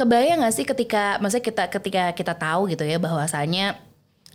[0.00, 3.76] kebayang gak sih ketika maksudnya kita ketika kita tahu gitu ya bahwasanya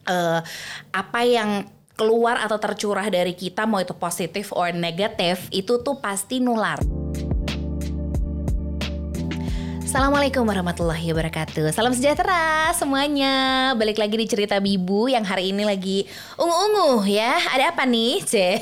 [0.05, 0.45] uh,
[0.93, 1.65] apa yang
[1.97, 7.04] keluar atau tercurah dari kita mau itu positif or negatif itu tuh pasti nular.
[9.95, 16.03] Assalamualaikum warahmatullahi wabarakatuh Salam sejahtera semuanya Balik lagi di cerita Bibu yang hari ini lagi
[16.35, 18.19] ungu-ungu ya Ada apa nih?
[18.27, 18.59] C?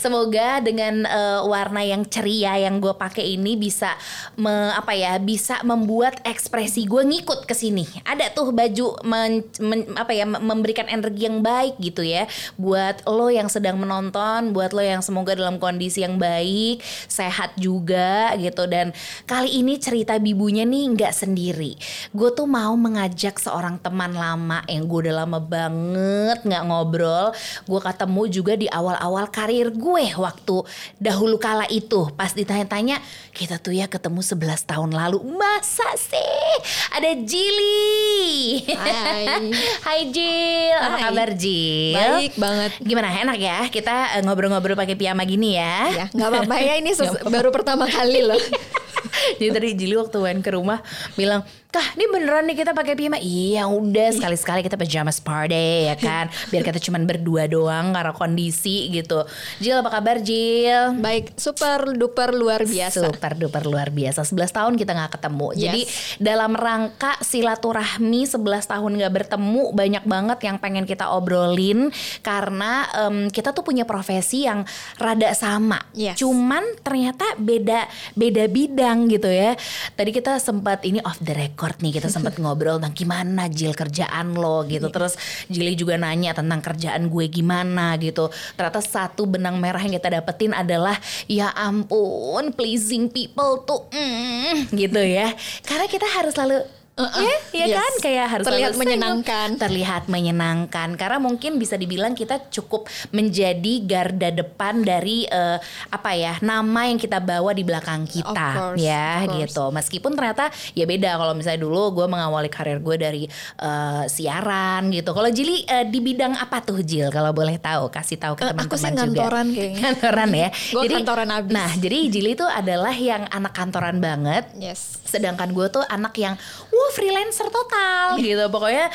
[0.00, 3.94] Semoga dengan uh, warna yang ceria yang gue pakai ini bisa
[4.34, 7.86] me, apa ya bisa membuat ekspresi gue ngikut ke sini.
[8.02, 12.26] Ada tuh baju men, men, apa ya memberikan energi yang baik gitu ya
[12.58, 18.34] buat lo yang sedang menonton, buat lo yang semoga dalam kondisi yang baik, sehat juga
[18.40, 18.90] gitu dan
[19.28, 21.76] kali ini cerita Bibunya nih nggak sendiri.
[22.16, 27.36] Gue tuh mau mengajak seorang teman lama yang gue udah lama banget nggak ngobrol.
[27.68, 30.56] Gue ketemu juga di awal-awal karir gue gue waktu
[31.02, 32.06] dahulu kala itu.
[32.14, 33.02] Pas ditanya-tanya
[33.34, 35.18] kita tuh ya ketemu 11 tahun lalu.
[35.34, 36.54] Masa sih?
[36.94, 39.26] Ada Jili Hai.
[39.86, 40.78] Hai Jil.
[40.78, 41.02] Apa Hai.
[41.10, 41.96] kabar Jil?
[41.98, 42.70] Baik banget.
[42.78, 43.08] Gimana?
[43.10, 43.58] Enak ya?
[43.66, 45.78] Kita eh, ngobrol-ngobrol pakai piyama gini ya?
[45.90, 46.90] Ya nggak apa-apa ya ini
[47.34, 48.40] baru pertama kali loh
[49.38, 50.80] jadi tadi Jili waktu main ke rumah
[51.14, 55.86] bilang kah ini beneran nih kita pakai piyama iya udah sekali sekali kita pajamas party
[55.86, 56.26] ya kan.
[56.50, 59.22] Biar kita cuman berdua doang karena kondisi gitu.
[59.62, 60.98] Jil apa kabar Jil?
[60.98, 63.06] Baik super duper luar biasa.
[63.06, 64.26] Super duper luar biasa.
[64.26, 65.48] 11 tahun kita nggak ketemu.
[65.54, 65.62] Yes.
[65.62, 65.82] jadi
[66.18, 71.94] dalam rangka silaturahmi 11 tahun nggak bertemu banyak banget yang pengen kita obrolin
[72.26, 74.66] karena um, kita tuh punya profesi yang
[74.98, 75.78] rada sama.
[75.94, 76.18] Yes.
[76.18, 77.86] cuman ternyata beda
[78.18, 79.56] beda bidang gitu ya
[79.94, 84.34] tadi kita sempat ini off the record nih kita sempat ngobrol tentang gimana Jil kerjaan
[84.34, 84.88] lo gitu.
[84.88, 84.94] Yeah.
[84.94, 85.12] Terus
[85.46, 88.32] Jili juga nanya tentang kerjaan gue gimana gitu.
[88.56, 90.96] Ternyata satu benang merah yang kita dapetin adalah
[91.28, 95.36] ya ampun pleasing people tuh mm, gitu ya.
[95.62, 97.76] Karena kita harus selalu Uh, uh, ya, ya yes.
[97.80, 97.92] kan?
[98.04, 99.48] Kayak harus terlihat menyenangkan.
[99.56, 100.88] Terlihat menyenangkan.
[101.00, 102.84] Karena mungkin bisa dibilang kita cukup
[103.16, 105.56] menjadi garda depan dari uh,
[105.88, 108.48] apa ya nama yang kita bawa di belakang kita.
[108.52, 109.72] course, ya gitu.
[109.72, 111.16] Meskipun ternyata ya beda.
[111.16, 113.24] Kalau misalnya dulu gue mengawali karir gue dari
[113.64, 115.16] uh, siaran gitu.
[115.16, 117.08] Kalau Jili uh, di bidang apa tuh Jil?
[117.08, 119.20] Kalau boleh tahu kasih tahu ke teman-teman uh, juga.
[119.24, 119.80] kantoran kayaknya.
[119.90, 120.48] Kantoran ya.
[120.76, 121.52] Gue kantoran abis.
[121.52, 124.44] nah jadi Jili itu adalah yang anak kantoran banget.
[124.58, 125.00] Yes.
[125.06, 126.34] Sedangkan gue tuh anak yang
[126.70, 128.44] wah freelancer total gitu.
[128.50, 128.90] Pokoknya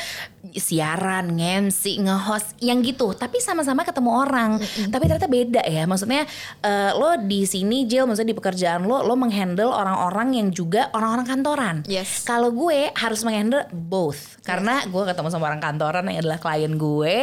[0.54, 4.90] siaran ngemsi ngehost yang gitu tapi sama-sama ketemu orang mm-hmm.
[4.92, 6.22] tapi ternyata beda ya maksudnya
[6.62, 11.26] uh, lo di sini Jill maksudnya di pekerjaan lo lo menghandle orang-orang yang juga orang-orang
[11.26, 12.22] kantoran yes.
[12.22, 14.92] kalau gue harus menghandle both karena yes.
[14.92, 17.16] gue ketemu sama orang kantoran yang adalah klien gue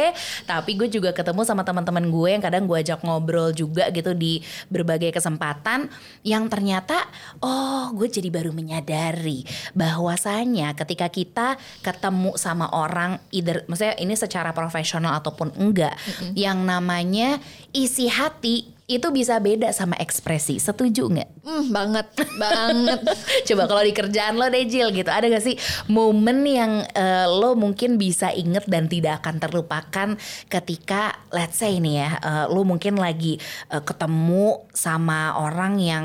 [0.44, 4.42] tapi gue juga ketemu sama teman-teman gue yang kadang gue ajak ngobrol juga gitu di
[4.68, 5.88] berbagai kesempatan
[6.26, 7.00] yang ternyata
[7.40, 11.48] oh gue jadi baru menyadari bahwasanya ketika kita
[11.80, 16.32] ketemu sama orang either maksudnya ini secara profesional ataupun enggak mm-hmm.
[16.38, 17.38] yang namanya
[17.72, 20.60] isi hati itu bisa beda sama ekspresi.
[20.60, 21.30] Setuju nggak?
[21.40, 23.00] Mm, banget, banget.
[23.48, 25.56] Coba kalau di kerjaan lo Dejil gitu, ada gak sih
[25.88, 30.08] momen yang uh, lo mungkin bisa inget dan tidak akan terlupakan
[30.52, 33.40] ketika let's say nih ya, uh, lo mungkin lagi
[33.72, 36.04] uh, ketemu sama orang yang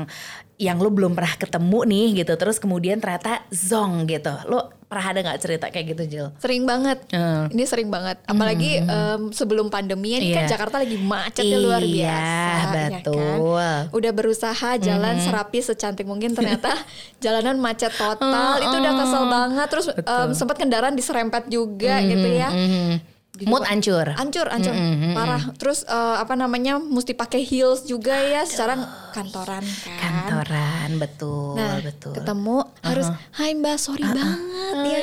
[0.56, 5.20] yang lo belum pernah ketemu nih gitu, terus kemudian ternyata zong gitu, lo pernah ada
[5.22, 6.28] nggak cerita kayak gitu Jill?
[6.42, 6.98] Sering banget.
[7.14, 7.46] Uh.
[7.54, 8.18] Ini sering banget.
[8.26, 8.90] Apalagi mm.
[8.90, 10.42] um, sebelum pandemi ini yeah.
[10.42, 10.50] kan iya.
[10.50, 12.70] Jakarta lagi macetnya iya, luar biasa.
[12.74, 13.14] betul.
[13.14, 13.94] Ya kan?
[13.94, 15.22] Udah berusaha jalan mm.
[15.22, 16.74] serapi secantik mungkin ternyata
[17.22, 18.58] jalanan macet total.
[18.58, 19.66] Uh, Itu udah kesel banget.
[19.70, 22.50] Terus um, sempat kendaraan diserempet juga mm, gitu ya.
[22.50, 23.09] Mm gitu
[23.46, 25.12] mood ancur ancur ancur mm -hmm.
[25.16, 28.76] parah terus uh, apa namanya mesti pakai heels juga ya secara
[29.16, 29.64] kantoran
[30.00, 32.84] kan kantoran betul nah, betul ketemu uh -huh.
[32.84, 33.06] harus
[33.36, 34.16] hai mbak sorry uh -huh.
[34.18, 34.92] banget uh -huh.
[34.92, 35.00] ya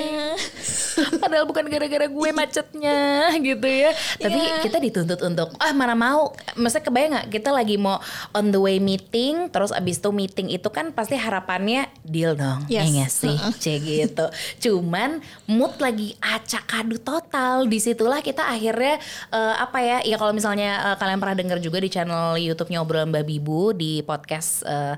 [1.21, 4.61] padahal bukan gara-gara gue macetnya gitu ya tapi yeah.
[4.63, 8.01] kita dituntut untuk ah mana mau masa kebayang nggak kita lagi mau
[8.33, 12.87] on the way meeting terus abis itu meeting itu kan pasti harapannya deal dong yes.
[12.89, 13.53] ya sih uh -uh.
[13.57, 14.25] C gitu
[14.61, 19.00] cuman mood lagi acak adu total di situlah kita akhirnya
[19.31, 23.09] uh, apa ya ya kalau misalnya uh, kalian pernah dengar juga di channel YouTube-nya obrolan
[23.09, 24.95] Mbak Bibu di podcast uh,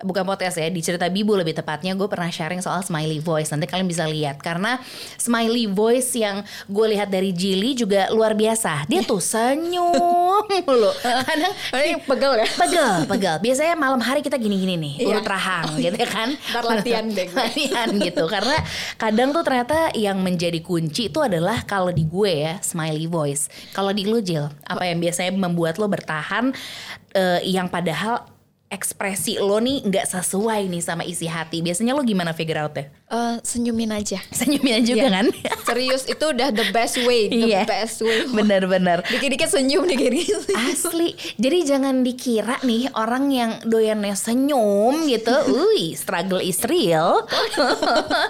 [0.00, 3.52] bukan podcast ya di cerita Bibu lebih tepatnya gue pernah sharing soal smiley voice.
[3.52, 4.80] Nanti kalian bisa lihat karena
[5.20, 8.88] smiley voice yang gue lihat dari Jili juga luar biasa.
[8.88, 10.46] Dia tuh senyum
[10.80, 11.52] loh kadang
[12.10, 12.46] pegel ya?
[12.56, 13.36] Pegel pegel.
[13.40, 15.30] Biasanya malam hari kita gini-gini nih urut iya.
[15.30, 16.28] rahang gitu ya kan?
[16.34, 18.24] Ntar latihan deh latihan gitu.
[18.26, 18.56] Karena
[18.96, 23.52] kadang tuh ternyata yang menjadi kunci itu adalah kalau di gue ya smiley voice.
[23.76, 26.52] Kalau di lu Jil apa yang biasanya membuat lo bertahan
[27.14, 28.39] uh, yang padahal
[28.70, 32.86] ekspresi lo nih nggak sesuai nih sama isi hati, biasanya lo gimana figure out ya?
[33.10, 34.22] Eh, senyumin aja.
[34.38, 35.10] Senyumin juga Iya.
[35.10, 35.26] kan?
[35.66, 37.66] Serius itu udah the best way, the Iya.
[37.66, 38.30] best way.
[38.30, 39.02] Bener-bener.
[39.12, 40.70] Dikit-dikit senyum, dikit-dikit senyum.
[40.70, 41.08] Asli.
[41.34, 45.34] Jadi jangan dikira nih orang yang doyannya senyum gitu.
[45.50, 47.26] Ui, struggle is real.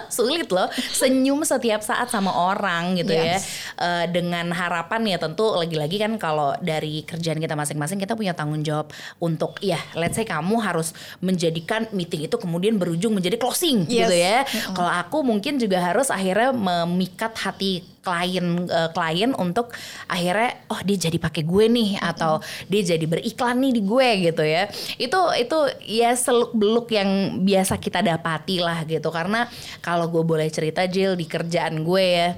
[0.09, 3.37] Sulit loh senyum setiap saat sama orang gitu ya.
[3.37, 3.45] Yes.
[3.77, 8.65] Eh, dengan harapan ya tentu lagi-lagi kan kalau dari kerjaan kita masing-masing kita punya tanggung
[8.65, 8.89] jawab
[9.21, 14.07] untuk ya let's say kamu harus menjadikan meeting itu kemudian berujung menjadi closing Yes.
[14.07, 14.37] gitu ya.
[14.71, 19.75] Kalau aku mungkin juga harus akhirnya memikat hati klien eh, klien untuk
[20.07, 24.43] akhirnya oh dia jadi pakai gue nih atau dia jadi beriklan nih di gue gitu
[24.47, 24.63] ya.
[24.95, 27.09] Itu itu ya seluk beluk yang
[27.43, 29.51] biasa kita dapati lah gitu karena
[29.83, 32.29] kalau gue boleh cerita Jill di kerjaan gue ya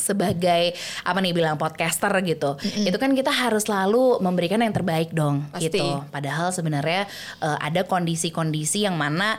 [0.00, 0.72] sebagai
[1.04, 2.56] apa nih bilang podcaster gitu.
[2.60, 5.68] Itu kan kita harus selalu memberikan yang terbaik dong Pasti.
[5.68, 6.02] gitu.
[6.08, 7.04] Padahal sebenarnya
[7.44, 9.36] eh, ada kondisi-kondisi yang mana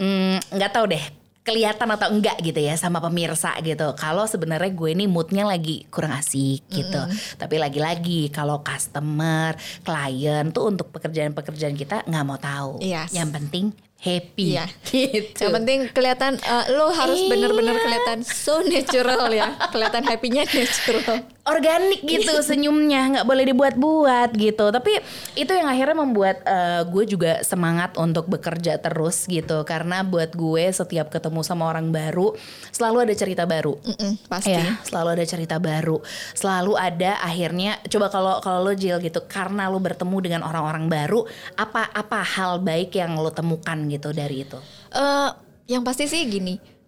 [0.00, 1.04] mm, nggak tahu deh
[1.40, 3.96] kelihatan atau enggak gitu ya sama pemirsa gitu.
[3.96, 7.00] Kalau sebenarnya gue nih moodnya lagi kurang asik gitu.
[7.40, 12.84] Tapi lagi-lagi kalau customer klien tuh untuk pekerjaan-pekerjaan kita nggak mau tahu.
[12.84, 13.16] Yes.
[13.16, 14.64] yang penting happy Iya.
[14.88, 17.28] gitu Yang penting kelihatan eh, lo harus Iya.
[17.28, 19.52] bener-bener kelihatan so natural ya.
[19.68, 21.20] Kelihatan happy-nya natural.
[21.50, 25.02] Organik gitu senyumnya nggak boleh dibuat-buat gitu tapi
[25.34, 30.70] itu yang akhirnya membuat eh, gue juga semangat untuk bekerja terus gitu karena buat gue
[30.70, 32.38] setiap ketemu sama orang baru
[32.70, 34.52] selalu ada cerita baru Mm-mm, pasti.
[34.52, 35.98] Ya, selalu ada cerita baru.
[36.36, 41.24] Selalu ada akhirnya coba kalau kalau lo Jill gitu karena lo bertemu dengan orang-orang baru,
[41.56, 44.58] apa apa hal baik yang lo temukan gitu dari itu?
[44.92, 45.30] Eh,
[45.72, 46.79] yang pasti sih gini.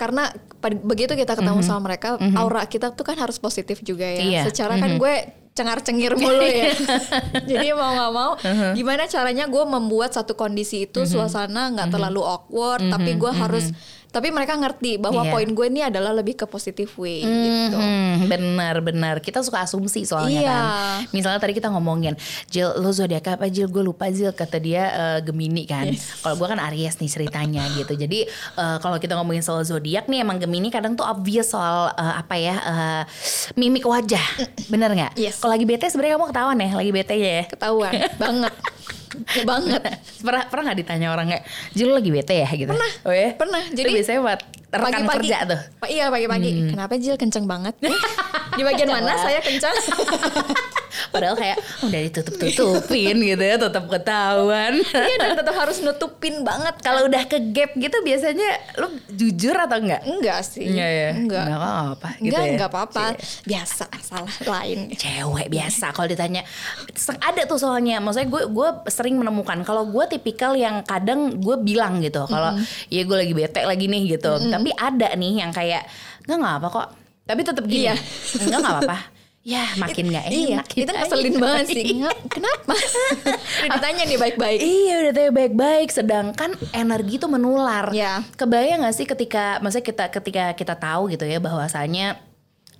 [0.00, 0.32] Karena
[0.80, 4.24] begitu kita ketemu sama mereka, aura kita tuh kan harus positif juga ya.
[4.24, 4.42] Iya.
[4.48, 5.14] Secara kan gue
[5.52, 6.72] cengar-cengir mulu ya.
[7.50, 8.32] Jadi mau nggak mau,
[8.72, 13.76] gimana caranya gue membuat satu kondisi itu suasana nggak terlalu awkward, tapi gue harus
[14.10, 15.30] tapi mereka ngerti bahwa Iya.
[15.30, 17.78] poin gue ini adalah lebih ke positive way gitu.
[17.78, 19.14] Mhm, benar benar.
[19.18, 20.50] Kita suka asumsi soalnya Iya.
[20.50, 20.98] kan.
[21.10, 23.66] Misalnya tadi kita ngomongin, Jill lo zodiak apa Jill?
[23.66, 25.86] Gue lupa Jill kata dia eh, Gemini kan.
[26.20, 27.94] Kalau gue kan Aries nih ceritanya gitu.
[27.94, 28.26] Jadi
[28.56, 32.34] eh, kalau kita ngomongin soal zodiak nih emang Gemini kadang tuh obvious soal eh, apa
[32.34, 33.02] ya eh,
[33.54, 34.26] mimik wajah.
[34.66, 35.12] Bener nggak?
[35.14, 35.38] Yes.
[35.38, 37.42] Kalau lagi bete sebenarnya kamu ketahuan ya lagi bete ya.
[37.46, 38.54] Ketahuan banget.
[39.42, 39.82] banget.
[40.20, 42.92] pernah pernah nggak ditanya orang kayak Jill lo lagi bete ya gitu Pernah.
[43.02, 43.62] oh ya Pernah.
[43.66, 44.40] Itu Jadi, biasanya buat
[44.70, 45.78] rekan kerja tuh Hmm.
[45.78, 46.50] Pa- iya pagi-pagi.
[46.70, 47.74] Kenapa Jill kenceng banget?
[47.80, 47.90] Eh,
[48.56, 49.74] Di bagian mana saya kencang?
[51.10, 54.72] padahal kayak udah ditutup tutupin gitu ya tetap ketahuan.
[54.80, 56.74] Iya dan tetap harus nutupin banget.
[56.80, 58.48] kalau udah ke gap gitu biasanya
[58.78, 60.02] lu jujur atau enggak?
[60.02, 60.66] Enggak sih.
[60.66, 61.44] Enggak ya Enggak.
[61.44, 62.50] enggak apa gitu Enggak, ya.
[62.50, 63.04] enggak apa-apa.
[63.42, 64.78] Biasa salah lain.
[64.94, 66.42] cewek biasa kalau ditanya.
[67.20, 67.98] Ada tuh soalnya.
[67.98, 69.60] Maksudnya gue gue sering menemukan.
[69.62, 72.54] Kalau gue tipikal yang kadang gue bilang gitu kalau
[72.88, 74.30] ya gue lagi bete lagi nih gitu.
[74.40, 75.84] Tapi ada nih yang kayak
[76.24, 76.88] nggak nggak apa kok.
[77.26, 77.86] Tapi tetap gini.
[77.86, 77.94] Iya.
[78.46, 78.98] nggak nggak apa
[79.40, 81.00] ya makin nggak Iya, enak gitu itu aja.
[81.00, 81.86] ngeselin banget sih.
[82.28, 82.74] Kenapa?
[83.64, 84.58] Udah ditanya nih baik-baik.
[84.60, 87.88] Iya udah tanya baik-baik sedangkan energi itu menular.
[87.90, 88.20] Ya.
[88.36, 92.20] Kebayang gak sih ketika maksudnya kita ketika kita tahu gitu ya bahwasanya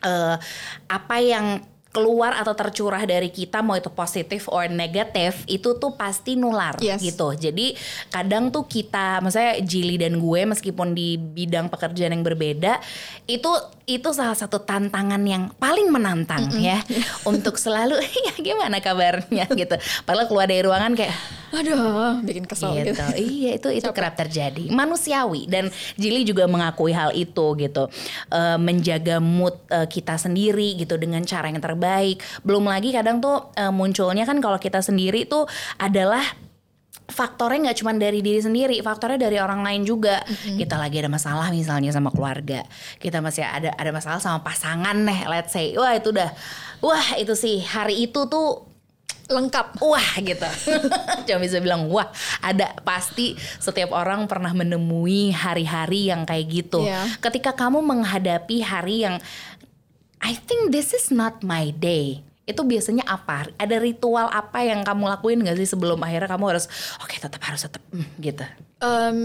[0.04, 0.36] eh
[0.84, 6.38] apa yang keluar atau tercurah dari kita mau itu positif or negatif itu tuh pasti
[6.38, 7.02] nular Yes.
[7.02, 7.34] gitu.
[7.34, 7.74] Jadi
[8.06, 12.78] kadang tuh kita maksudnya Jili dan gue meskipun di bidang pekerjaan yang berbeda
[13.26, 13.50] itu
[13.84, 16.78] itu salah satu tantangan yang paling menantang ya
[17.26, 17.98] untuk selalu
[18.30, 19.74] ya gimana kabarnya gitu.
[20.02, 21.14] Padahal keluar dari ruangan kayak
[21.50, 22.94] Aduh, bikin kesel gitu.
[22.94, 23.02] gitu.
[23.18, 25.66] Iya itu itu kerap terjadi manusiawi dan
[25.98, 27.90] Jili juga mengakui hal itu gitu
[28.30, 31.78] Eh, menjaga mood eh, kita sendiri gitu dengan cara yang terbaik.
[32.44, 35.48] Belum lagi kadang tuh eh, munculnya kan kalau kita sendiri tuh
[35.80, 36.22] adalah
[37.10, 40.22] faktornya nggak cuma dari diri sendiri, faktornya dari orang lain juga.
[40.26, 42.62] Kita lagi ada masalah misalnya sama keluarga,
[43.02, 46.30] kita masih ada ada masalah sama pasangan nih, let's say, wah itu udah,
[46.80, 48.70] wah itu sih hari itu tuh
[49.30, 49.78] Lengkap.
[49.78, 50.48] wah gitu.
[51.30, 52.10] Cuma bisa bilang wah,
[52.42, 56.82] ada pasti setiap orang pernah menemui hari-hari yang kayak gitu.
[56.82, 57.06] Iya.
[57.22, 59.22] Ketika kamu menghadapi hari yang
[60.20, 62.20] I think this is not my day.
[62.44, 63.48] Itu biasanya apa?
[63.56, 66.66] Ada ritual apa yang kamu lakuin gak sih sebelum akhirnya kamu harus
[66.98, 68.44] oke tetap harus tetap mm, gitu.
[68.80, 69.18] Em,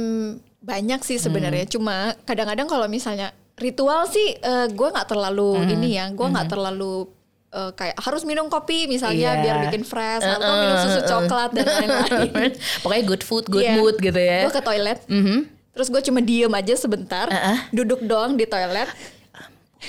[0.62, 1.66] banyak sih sebenarnya.
[1.66, 4.36] Cuma kadang-kadang kalau misalnya ritual sih
[4.72, 6.12] gue nggak terlalu ini ya.
[6.12, 7.08] Gue nggak terlalu
[7.50, 9.42] eh, kayak harus minum kopi misalnya Iya.
[9.42, 12.52] biar bikin fresh atau minum susu coklat dan lain-lain.
[12.84, 13.80] Pokoknya good food, good Iya.
[13.80, 14.46] mood gitu ya.
[14.46, 15.00] Gue ke toilet.
[15.08, 15.38] Mhm.
[15.76, 17.58] Terus gue cuma diem aja sebentar, Uh-uh.
[17.72, 18.88] duduk doang di toilet.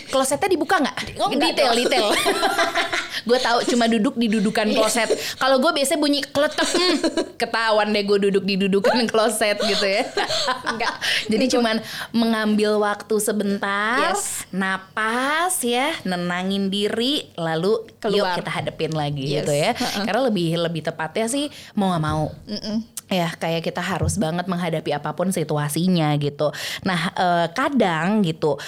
[0.07, 0.97] Klosetnya dibuka nggak?
[1.17, 1.81] Oh, enggak detail, dong.
[1.85, 2.07] detail.
[3.29, 5.09] gue tahu cuma duduk di dudukan kloset.
[5.37, 6.97] Kalau gue biasanya bunyi kletek, hmm,
[7.35, 10.07] ketahuan deh gue duduk di dudukan kloset gitu ya.
[10.65, 10.95] Enggak.
[11.27, 11.77] Jadi cuman
[12.11, 14.47] mengambil waktu sebentar, Yes.
[14.51, 18.37] napas ya, nenangin diri, lalu yuk Keluar.
[18.37, 19.43] kita hadepin lagi Yes.
[19.43, 19.71] gitu ya.
[19.77, 22.31] Karena lebih lebih tepatnya sih mau nggak mau.
[23.07, 26.51] Ya kayak kita harus banget menghadapi apa pun situasinya gitu.
[26.83, 28.59] Nah eh, kadang gitu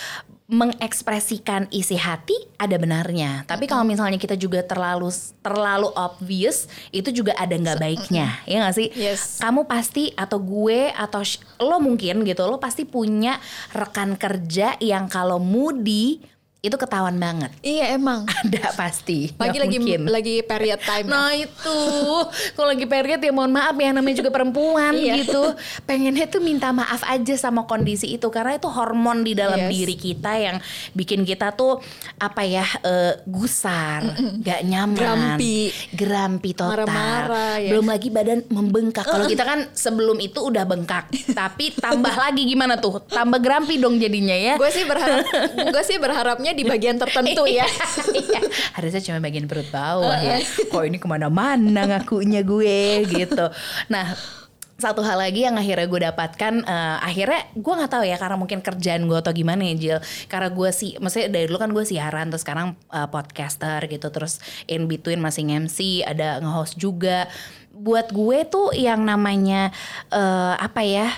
[0.49, 3.45] mengekspresikan isi hati ada benarnya.
[3.45, 5.12] Tapi kalau misalnya kita juga terlalu
[5.45, 8.88] terlalu obvious itu juga ada nggak baiknya, ya nggak sih?
[8.97, 9.45] Yes.
[9.45, 11.21] Kamu pasti atau gue atau
[11.61, 13.37] lo mungkin gitu, lo pasti punya
[13.76, 16.25] rekan kerja yang kalau moody
[16.59, 17.55] itu ketahuan banget.
[17.61, 18.27] Iya emang.
[18.43, 19.31] Ada pasti.
[19.33, 20.11] Lagi lagi mungkin.
[20.11, 21.07] lagi period time.
[21.07, 21.79] Nah itu
[22.53, 25.23] Kalau lagi period ya mohon maaf ya Namanya juga perempuan Iya.
[25.23, 29.71] gitu Pengennya tuh minta maaf aja sama kondisi itu Karena itu hormon di dalam Yes.
[29.71, 30.57] diri kita Yang
[30.93, 31.79] bikin kita tuh
[32.17, 34.03] Apa ya eh, Gusar
[34.41, 34.99] Gak nyaman
[35.38, 35.71] Grumpy.
[35.93, 37.71] Grumpy total Marah-marah, ya.
[37.71, 42.75] Belum lagi badan membengkak Kalau kita kan sebelum itu udah bengkak Tapi tambah lagi gimana
[42.77, 45.23] tuh Tambah grumpy dong jadinya ya gue sih berharap
[45.75, 47.67] gue sih berharapnya di bagian tertentu ya.
[48.19, 48.40] Iya,
[48.75, 50.40] harusnya cuma bagian perut bawah ya.
[50.43, 53.47] Kok ini ke mana-mana ngakunya gue gitu.
[53.88, 54.17] Nah,
[54.78, 58.62] satu hal lagi yang akhirnya gue dapatkan eh, akhirnya gue nggak tahu ya karena mungkin
[58.62, 60.00] kerjaan gue atau gimana ya Jill
[60.31, 64.38] karena gue sih maksudnya dari dulu kan gue siaran terus sekarang eh, podcaster gitu terus
[64.71, 67.26] in between masih MC ada nge-host juga
[67.75, 69.75] buat gue tuh yang namanya
[70.14, 71.11] eh, apa ya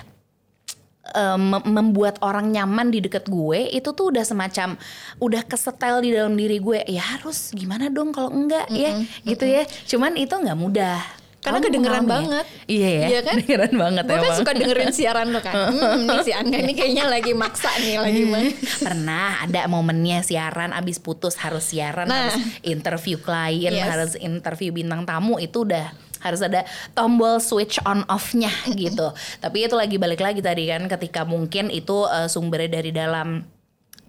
[1.13, 4.79] eh, mem- membuat orang nyaman di deket gue itu tuh udah semacam
[5.19, 9.63] udah kesetel di dalam diri gue ya harus gimana dong kalau enggak ya gitu ya
[9.87, 11.01] cuman itu nggak mudah
[11.41, 12.13] Karena Kamu kedengeran mengalami ya?
[12.13, 12.47] banget.
[12.69, 13.35] iya ya Iya kan?
[13.35, 15.55] kedengeran banget Gue kan suka dengerin siaran lo kan.
[15.73, 18.45] Hmm, nih si Angga ini kayaknya lagi maksa nih lagi mah.
[18.79, 22.29] pernah ada momennya siaran abis putus harus siaran Nah.
[22.29, 23.89] harus interview klien Yes.
[23.89, 25.89] harus interview bintang tamu itu udah
[26.21, 29.13] harus ada tombol switch on off-nya gitu.
[29.41, 33.60] Tapi itu lagi balik lagi tadi kan ketika mungkin itu eh, sumbernya dari dalam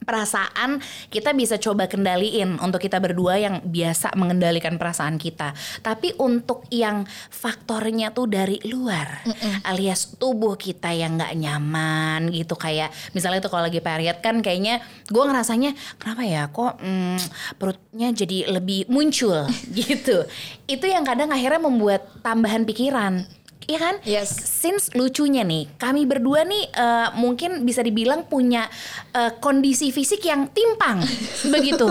[0.02, 0.82] perasaan
[1.14, 5.54] kita bisa coba kendaliin untuk kita berdua yang biasa mengendalikan perasaan kita.
[5.86, 9.22] Tapi untuk yang faktornya tuh dari luar,
[9.66, 14.82] alias tubuh kita yang nggak nyaman gitu kayak misalnya itu kalau lagi period kan kayaknya
[15.08, 17.20] gue ngerasanya kenapa ya kok mm,
[17.62, 19.46] perutnya jadi lebih muncul
[19.80, 20.26] gitu.
[20.66, 23.41] Itu yang kadang akhirnya membuat tambahan pikiran.
[23.72, 23.96] Iya kan?
[24.04, 24.30] Yes.
[24.36, 28.68] Since lucunya nih, kami berdua nih eh, mungkin bisa dibilang punya
[29.10, 31.00] eh, kondisi fisik yang timpang,
[31.54, 31.88] begitu.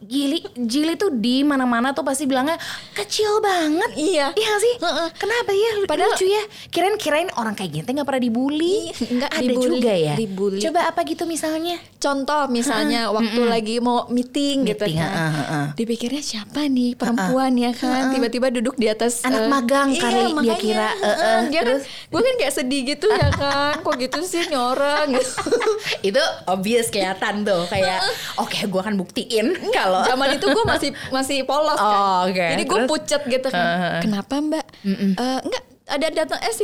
[0.00, 2.56] Gili, Jili tuh di mana-mana tuh pasti bilangnya
[2.94, 3.92] kecil banget.
[3.92, 4.32] Iya.
[4.32, 4.74] Iya gak sih?
[4.80, 5.08] Heeh.
[5.14, 5.70] Kenapa ya?
[5.84, 6.40] Padahal- lucu ya.
[6.68, 8.88] Kirain kirain orang kayak gitu nggak pernah dibully.
[8.88, 10.14] Iya, nggak Ada dibully, juga ya.
[10.16, 10.60] dibully.
[10.64, 11.76] Coba apa gitu misalnya?
[11.98, 15.12] Contoh misalnya waktu lagi mau meeting, gitu Meeting, kan.
[15.12, 15.66] heeh, heeh.
[15.76, 18.08] Dipikirnya siapa nih perempuan ya kan.
[18.08, 21.40] Tiba-tiba duduk di atas Anak eh, magang iya, kali dia makanya, kira, heeh, eh, eh,
[21.50, 21.84] dia terus?
[21.84, 23.74] kan, gue kan kayak sedih gitu ya kan.
[23.82, 25.32] Kok gitu sih nih orang gitu.
[26.14, 28.00] itu obvious kelihatan tuh kayak
[28.40, 31.98] oke gue akan buktiin kalau Zaman itu gue masih masih polos kan.
[31.98, 32.46] Oh, oke.
[32.56, 34.00] Jadi gue pucet gitu kan.
[34.00, 34.66] Kenapa Mbak?
[34.86, 36.54] Eh, enggak ada datang eh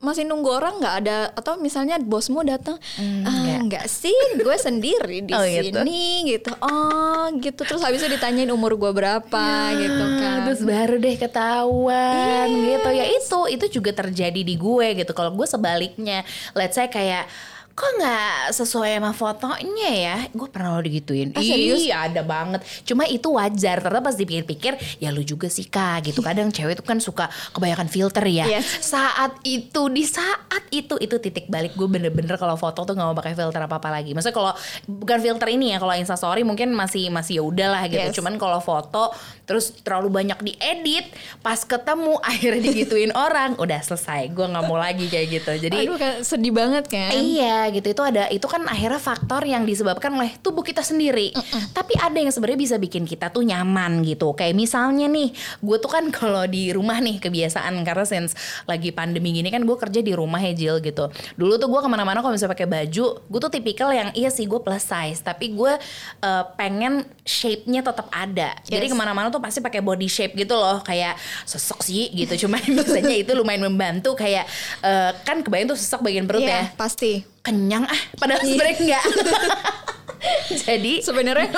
[0.00, 2.80] masih nunggu orang nggak ada atau misalnya bosmu datang
[3.22, 5.76] "Ah, enggak sih gue sendiri di Oh, gitu?
[5.76, 10.96] sini gitu oh gitu terus habis itu ditanyain umur gue berapa gitu kan Terus baru
[10.96, 12.64] deh ketahuan Yes.
[12.72, 15.12] gitu ya itu itu juga terjadi di gue gitu.
[15.12, 17.28] Kalau gue sebaliknya, let's say kayak
[17.80, 20.16] kok nggak sesuai sama fotonya ya?
[20.36, 21.32] Gue pernah lo digituin.
[21.32, 21.80] Ah, serius?
[21.80, 22.60] iya ada banget.
[22.84, 26.20] Cuma itu wajar ternyata pas dipikir-pikir ya lu juga sih kak gitu.
[26.20, 28.44] Kadang cewek itu kan suka kebanyakan filter ya.
[28.44, 28.84] Yes.
[28.84, 33.16] saat itu di saat itu itu titik balik gue bener-bener kalau foto tuh nggak mau
[33.16, 34.12] pakai filter apa apa lagi.
[34.12, 34.52] Maksudnya kalau
[34.84, 38.12] bukan filter ini ya kalau instastory mungkin masih masih ya udahlah gitu.
[38.12, 38.16] Yes.
[38.20, 39.14] cuman kalau foto
[39.48, 41.08] terus terlalu banyak diedit
[41.40, 44.28] pas ketemu akhirnya digituin orang udah selesai.
[44.36, 45.52] Gue nggak mau lagi kayak gitu.
[45.70, 47.16] Jadi aduh sedih banget kan?
[47.16, 51.32] Iya gitu itu ada itu kan akhirnya faktor yang disebabkan oleh tubuh kita sendiri.
[51.70, 54.34] Tapi ada yang sebenarnya bisa bikin kita tuh nyaman gitu.
[54.34, 58.34] Kayak misalnya nih, gue tuh kan kalau di rumah nih kebiasaan karena since
[58.66, 61.08] lagi pandemi gini kan gue kerja di rumah ya Jill gitu.
[61.38, 64.44] Dulu tuh gue ke mana-mana kalau misalnya pakai baju, gue tuh tipikal yang iya sih
[64.44, 65.72] gue plus size, tapi gue
[66.20, 68.54] eh, pengen shape-nya tetap ada.
[68.66, 68.92] Jadi Yes.
[68.92, 72.46] ke mana-mana tuh pasti pakai body shape gitu loh, kayak sesek sih gitu.
[72.46, 74.44] Cuman biasanya itu lumayan membantu kayak
[74.82, 78.00] eh, kan kebayang tuh sesek bagian perut Iya, ya pasti kenyang ah.
[78.14, 79.04] Padahal sebenarnya enggak
[80.66, 81.48] Jadi Sebenarnya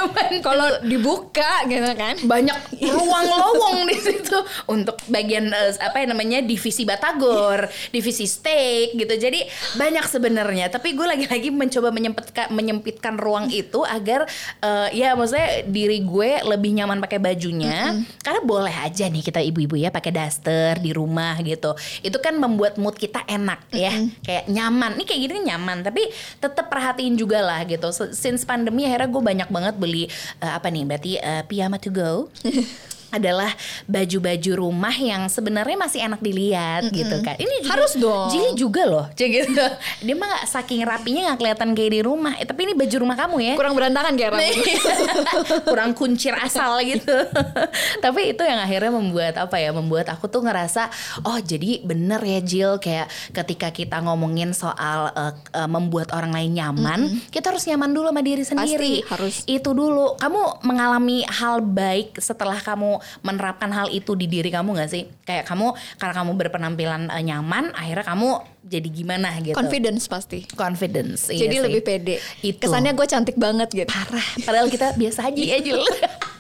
[0.40, 2.14] kalau dibuka gitu kan.
[2.22, 2.58] banyak
[2.94, 4.38] ruang lowong di situ
[4.70, 9.14] untuk bagian eh, apa yang namanya divisi batagor, divisi steak gitu.
[9.18, 9.42] Jadi
[9.76, 10.70] banyak sebenarnya.
[10.70, 14.26] Tapi gue lagi-lagi mencoba menyempitkan menyempitkan ruang itu agar
[14.62, 17.98] eh, ya maksudnya diri gue lebih nyaman pakai bajunya.
[18.22, 21.74] Karena boleh aja nih kita ibu-ibu ya pakai daster di rumah gitu.
[22.00, 23.92] Itu kan membuat mood kita enak ya,
[24.22, 24.94] kayak nyaman.
[24.98, 25.82] Nih kayak gini nyaman.
[25.82, 26.02] Tapi
[26.38, 27.90] tetap perhatiin juga lah gitu.
[27.92, 30.04] Since pandemi akhirnya gue banyak banget beli
[30.44, 30.84] eh, apa nih?
[30.84, 32.28] Berarti eh, piyama to go.
[33.12, 33.52] adalah
[33.84, 37.36] baju-baju rumah yang sebenarnya masih enak dilihat gitu kan.
[37.36, 38.28] Ini juga- Harus dong.
[38.32, 39.64] Jili juga loh, gitu.
[40.06, 42.32] Dia mah gak, saking rapinya nggak kelihatan kayak di rumah.
[42.40, 43.54] Eh, tapi ini baju rumah kamu ya.
[43.60, 44.56] Kurang berantakan kayak rambut.
[45.68, 47.12] kurang kuncir asal gitu.
[48.04, 49.76] Tapi itu yang akhirnya membuat apa ya?
[49.76, 50.88] Membuat aku tuh ngerasa
[51.28, 56.56] oh jadi bener ya Jill kayak ketika kita ngomongin soal eh, eh, membuat orang lain
[56.56, 58.94] nyaman, kita harus nyaman dulu sama diri sendiri.
[59.04, 59.44] harus.
[59.44, 60.16] Itu dulu.
[60.16, 65.08] Kamu mengalami hal baik setelah kamu menerapkan hal itu di diri kamu gak sih?
[65.26, 68.28] Kayak kamu karena kamu berpenampilan eh, nyaman, akhirnya kamu
[68.62, 69.58] jadi gimana gitu?
[69.58, 70.46] Confidence pasti.
[70.54, 71.28] Confidence.
[71.28, 71.64] iya Jadi sih.
[71.66, 72.16] lebih pede.
[72.40, 72.66] Itu.
[72.66, 73.90] Kesannya gue cantik banget gitu.
[73.90, 75.82] parah padahal kita biasa aja ya Jul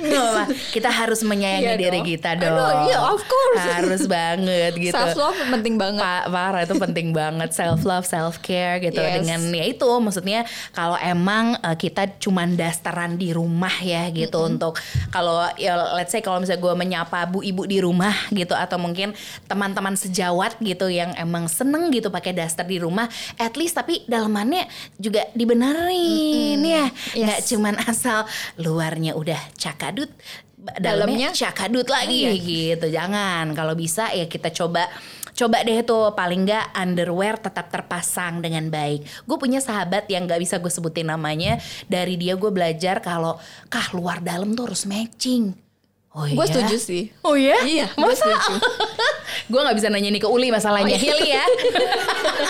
[0.00, 0.44] Nggak apa-apa.
[0.70, 2.06] kita harus menyayangi Iya diri dong.
[2.08, 3.60] kita Aduh, dong iya, of course.
[3.60, 6.00] harus banget gitu Self love penting banget.
[6.00, 9.22] Pa- parah itu penting banget self love self care gitu Yes.
[9.22, 14.76] dengan ya itu maksudnya kalau emang uh, kita cuman dasteran di rumah ya gitu untuk
[15.08, 19.16] kalau ya let's say kalau misalnya gue menyapa bu ibu di rumah gitu atau mungkin
[19.46, 24.68] teman-teman sejawat gitu yang emang seneng gitu pakai daster di rumah at least tapi dalamannya
[24.96, 27.20] juga dibenerin ya Yes.
[27.20, 28.18] nggak cuman asal
[28.60, 30.12] luarnya udah cakadut
[30.60, 31.32] dalamnya Dalamnya?
[31.32, 32.20] cakadut lagi.
[32.28, 32.32] Iya.
[32.36, 33.56] gitu jangan.
[33.56, 34.86] Kalau bisa ya kita coba
[35.32, 36.12] coba deh tuh.
[36.12, 39.24] Paling nggak underwear tetap terpasang dengan baik.
[39.24, 41.56] Gue punya sahabat yang nggak bisa gue sebutin namanya.
[41.88, 43.40] Dari dia gue belajar kalau
[43.72, 45.69] kah luar dalam tuh harus matching
[46.10, 46.50] oh Gue iya?
[46.50, 47.02] setuju sih.
[47.20, 48.54] oh iya Iya, gue masa setuju.
[49.50, 51.06] gue nggak bisa nanya ini ke Uli masalahnya Oh, iya.
[51.08, 51.44] Hili ya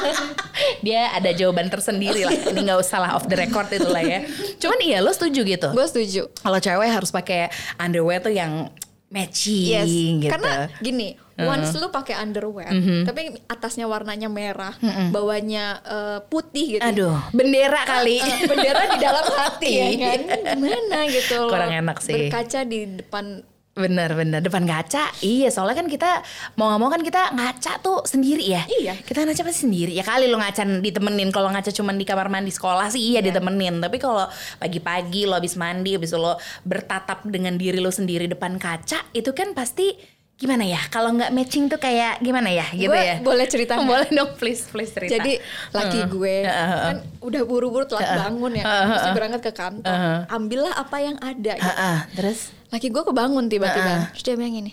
[0.81, 4.21] dia ada jawaban tersendiri lah ini nggak usah lah off the record itu lah ya
[4.57, 6.29] cuman iya lo setuju gitu Gue setuju.
[6.35, 8.69] kalau cewek harus pakai underwear tuh yang
[9.09, 10.31] matching Yes, gitu.
[10.31, 12.71] karena gini, once lu pakai underwear,
[13.02, 14.71] tapi atasnya warnanya merah,
[15.11, 16.87] bawahnya eh, putih gitu.
[16.87, 18.23] Aduh, bendera kali.
[18.23, 20.07] Eh, bendera di dalam hati ya Iya.
[20.14, 20.21] kan?
[20.55, 21.51] Gimana gitu loh.
[21.51, 22.31] Kurang enak sih.
[22.31, 24.42] Berkaca di depan Bener bener.
[24.42, 26.26] Depan kaca iya soalnya kan kita
[26.59, 28.66] mau nggak mau kan kita ngaca tuh sendiri ya.
[28.66, 28.98] Iya.
[28.98, 29.94] kita ngaca pasti sendiri.
[29.94, 31.30] Ya kali lo ngaca ditemenin.
[31.30, 33.78] Kalau ngaca cuman di kamar mandi sekolah sih iya ditemenin.
[33.78, 34.26] Tapi kalau
[34.59, 36.35] pagi-pagi lo habis mandi habis lo
[36.66, 39.94] bertatap dengan diri lo sendiri depan kaca itu kan pasti
[40.35, 40.80] gimana ya?
[40.88, 42.66] Kalau nggak matching tuh kayak gimana ya?
[42.74, 43.16] Gitu Gue ya?
[43.22, 43.87] boleh cerita nggak?
[43.87, 45.14] boleh dong please please cerita.
[45.14, 45.38] Jadi
[45.70, 50.26] laki gue kan udah buru-buru telat bangun ya, mesti berangkat ke kantor.
[50.26, 51.54] Ambillah apa yang ada.
[51.54, 51.70] gitu.
[51.70, 54.72] Ah, ah, terus Laki gue kebangun tiba-tiba, terus dia bilang gini,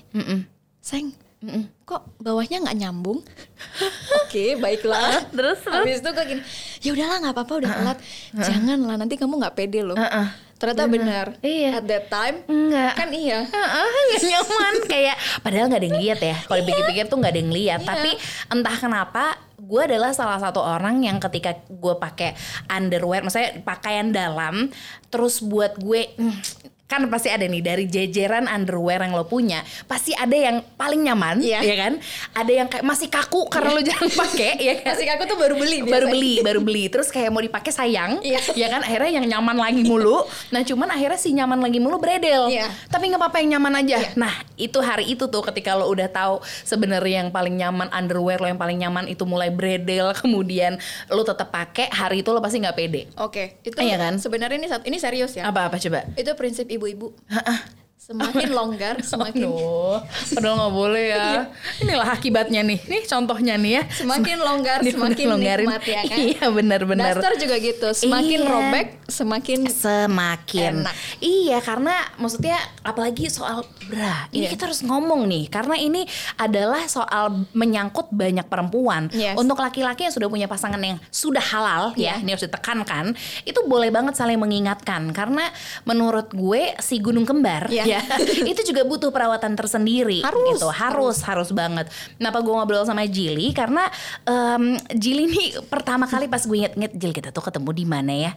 [0.82, 1.14] sayang,
[1.82, 3.20] kok bawahnya nggak nyambung?
[4.22, 5.26] Oke, baiklah.
[5.34, 5.76] terus terus?
[5.82, 6.42] Habis itu gue gini,
[6.86, 7.98] ya udahlah nggak apa-apa udah telat,
[8.38, 9.98] janganlah nanti kamu nggak pede loh.
[10.58, 11.28] Ternyata benar.
[11.46, 11.70] Iya.
[11.78, 13.46] At that time, enggak kan iya.
[13.46, 14.74] Heeh, nggak nyaman.
[14.92, 16.36] Kayak padahal nggak ada yang lihat ya.
[16.50, 17.80] Kalau dipikir-pikir tuh nggak ada yang lihat.
[17.86, 17.90] Iya.
[17.94, 18.12] tapi
[18.50, 19.24] entah kenapa
[19.58, 22.38] gue adalah salah satu orang yang ketika gue pakai
[22.70, 24.70] underwear maksudnya pakaian dalam
[25.10, 26.40] terus buat gue hmm,
[26.88, 31.44] kan pasti ada nih dari jejeran underwear yang lo punya pasti ada yang paling nyaman
[31.44, 31.60] Iya.
[31.62, 31.94] ya kan
[32.34, 35.54] ada yang kayak masih kaku karena lo jarang pakai ya kan Masih aku tuh baru
[35.54, 35.84] beli.
[35.84, 36.14] baru biasanya.
[36.16, 38.40] beli baru beli terus kayak mau dipakai sayang Iya.
[38.56, 42.48] ya kan akhirnya yang nyaman lagi mulu nah cuman akhirnya si nyaman lagi mulu bredel
[42.48, 42.72] Iya.
[42.88, 44.10] tapi nggak apa-apa yang nyaman aja Iya.
[44.16, 48.48] nah itu hari itu tuh ketika lo udah tahu sebenarnya yang paling nyaman underwear lo
[48.48, 52.76] yang paling nyaman itu mulai bredel kemudian lo tetap pakai hari itu lo pasti nggak
[52.76, 54.16] pede Oke, itu Iya kan?
[54.18, 55.44] sebenarnya ini satu- ini serius ya.
[55.44, 57.14] apa apa coba Itu prinsip ibu-ibu.
[58.08, 60.00] Semakin longgar, semakin Aduh,
[60.32, 61.52] padahal nggak boleh ya.
[61.84, 62.80] Inilah akibatnya nih.
[62.88, 63.84] Nih contohnya nih ya.
[63.92, 65.68] Semakin longgar, semakin longgarin.
[65.68, 66.16] nikmat ya kan?
[66.16, 67.20] Iya benar-benar.
[67.20, 67.88] Daster juga gitu.
[67.92, 68.48] Semakin Iya.
[68.48, 70.96] robek, semakin semakin Enak.
[71.20, 74.50] iya karena maksudnya apalagi soal bra ini Iya.
[74.52, 76.04] kita harus ngomong nih karena ini
[76.36, 79.36] adalah soal menyangkut banyak perempuan Yes.
[79.36, 82.24] untuk laki-laki yang sudah punya pasangan yang sudah halal ya Iya.
[82.24, 85.48] ini harus ditekankan itu boleh banget saling mengingatkan karena
[85.84, 87.84] menurut gue si gunung kembar Iya.
[87.88, 90.22] ya Iya, itu juga butuh perawatan tersendiri.
[90.22, 90.70] Harus, gitu.
[90.70, 91.90] harus, harus banget.
[92.18, 93.52] Kenapa gue ngobrol sama Jili?
[93.56, 93.88] Karena
[94.28, 98.32] um, Jili ini pertama kali pas gue inget-inget Jil kita tuh ketemu di mana ya?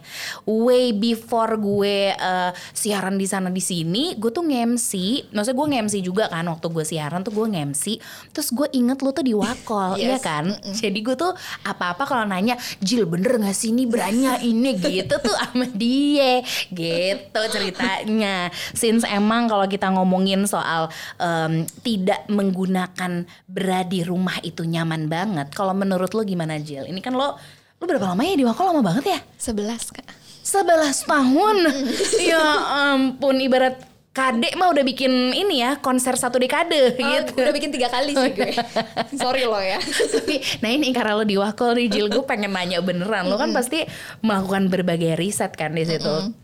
[0.49, 5.29] Way before gue uh, siaran di sana di sini, gue tuh ngemsi.
[5.31, 7.99] Maksudnya gue ngemsi juga kan waktu gue siaran tuh gue ngemsi.
[8.33, 10.07] Terus gue inget lu tuh di Wakol, Yes.
[10.07, 10.45] iya kan?
[10.71, 11.31] Jadi gue tuh
[11.67, 17.39] apa-apa kalau nanya, Jil bener gak sih ini beranya ini gitu tuh sama dia gitu
[17.51, 18.49] ceritanya.
[18.73, 20.87] Since emang kalau kita ngomongin soal
[21.19, 25.51] em, tidak menggunakan bra di rumah itu nyaman banget.
[25.51, 26.87] Kalau menurut lo gimana Jil?
[26.87, 27.35] Ini kan lo
[27.81, 29.19] lo berapa lama ya di Wakol lama banget ya?
[29.41, 30.07] 11 kak
[30.47, 31.57] 11 tahun.
[32.31, 32.45] ya
[32.95, 37.31] ampun ibarat Kadek mah udah bikin ini ya konser satu dekade gitu.
[37.31, 38.51] udah bikin tiga kali sih gue
[39.23, 42.83] sorry lo ya Tapi, nah ini karena lo di Wakol nih Jil, gue pengen nanya
[42.83, 43.31] beneran.
[43.31, 43.87] Lo kan pasti
[44.19, 46.35] melakukan berbagai riset kan di situ.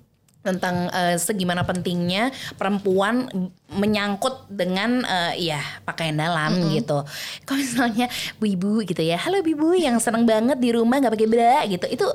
[0.47, 3.27] Tentang eh, segimana pentingnya perempuan
[3.67, 7.03] menyangkut dengan eh, ya pakaian dalam gitu.
[7.43, 8.07] Kalau misalnya
[8.39, 11.55] bu ibu gitu ya, halo bu ibu yang seneng banget di rumah nggak pakai bra
[11.67, 12.05] gitu, itu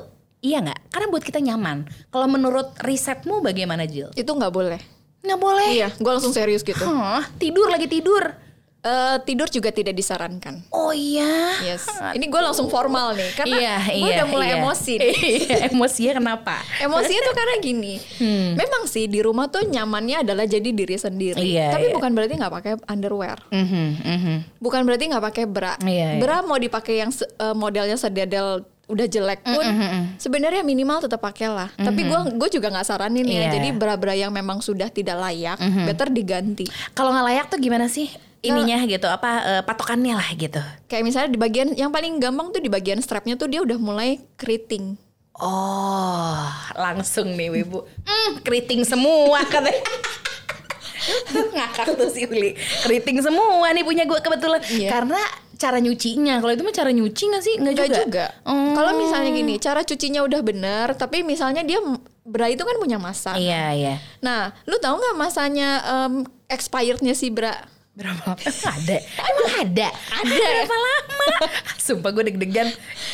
[0.41, 0.89] iya nggak?
[0.89, 1.85] Karena buat kita nyaman.
[2.09, 4.09] Kalau menurut risetmu bagaimana Jil?
[4.13, 4.81] itu nggak boleh
[5.23, 5.67] Nggak boleh.
[5.71, 8.33] iya gue langsung serius gitu Hah, tidur lagi tidur.
[8.83, 11.55] Eh, tidur juga tidak disarankan Oh iya.
[11.63, 11.87] yes
[12.19, 14.59] ini gue langsung formal nih karena iya, gue iya, udah mulai iya.
[14.59, 15.13] emosi nih.
[15.15, 16.55] Iya, emosinya kenapa?
[16.83, 17.93] Emosinya tuh karena gini,
[18.59, 21.39] memang sih di rumah tuh nyamannya adalah jadi diri sendiri.
[21.39, 21.95] Iya, Tapi iya.
[21.95, 24.35] bukan berarti nggak pakai underwear, Mhm, mhm.
[24.59, 25.73] bukan berarti nggak pakai bra.
[25.79, 26.21] Iya, iya.
[26.21, 29.63] Bra mau dipakai yang eh, modelnya sedadel udah jelek pun,
[30.19, 31.71] sebenarnya minimal tetap pakai lah.
[31.79, 33.47] Tapi gue gue juga nggak saranin ya.
[33.47, 33.55] Iya.
[33.55, 35.55] Jadi bra-bra yang memang sudah tidak layak,
[35.87, 36.67] better diganti.
[36.91, 38.11] Kalau nggak layak tuh gimana sih
[38.43, 39.07] ininya gitu?
[39.07, 40.59] Apa eh, patokannya lah gitu?
[40.91, 44.19] Kayak misalnya di bagian yang paling gampang tuh di bagian strapnya tuh dia udah mulai
[44.35, 44.99] keriting.
[45.33, 46.45] Oh,
[46.77, 47.81] langsung nih ibu.
[48.05, 49.81] Hmm, keriting semua katanya.
[51.57, 52.53] Ngakak tuh si Uli.
[52.85, 54.61] Keriting semua nih punya gue kebetulan.
[54.69, 54.89] Iya.
[54.93, 55.19] Karena
[55.57, 56.37] cara nyucinya.
[56.37, 57.55] Kalau itu mah cara nyuci nggak sih?
[57.59, 57.99] Nggak Enggak juga.
[58.05, 58.25] juga.
[58.45, 58.73] Oh.
[58.77, 61.79] Kalau misalnya gini, cara cucinya udah bener, tapi misalnya dia
[62.23, 63.35] bra itu kan punya masa.
[63.35, 63.95] Iya iya.
[64.23, 66.13] Nah, lu tahu nggak masanya em,
[66.47, 67.72] expirednya si bra?
[67.93, 68.41] Berapa lama?
[68.73, 68.97] ada.
[69.05, 69.87] Emang ada.
[69.93, 70.33] Ada.
[70.33, 71.27] Berapa lama?
[71.77, 72.67] Sumpah gue deg-degan.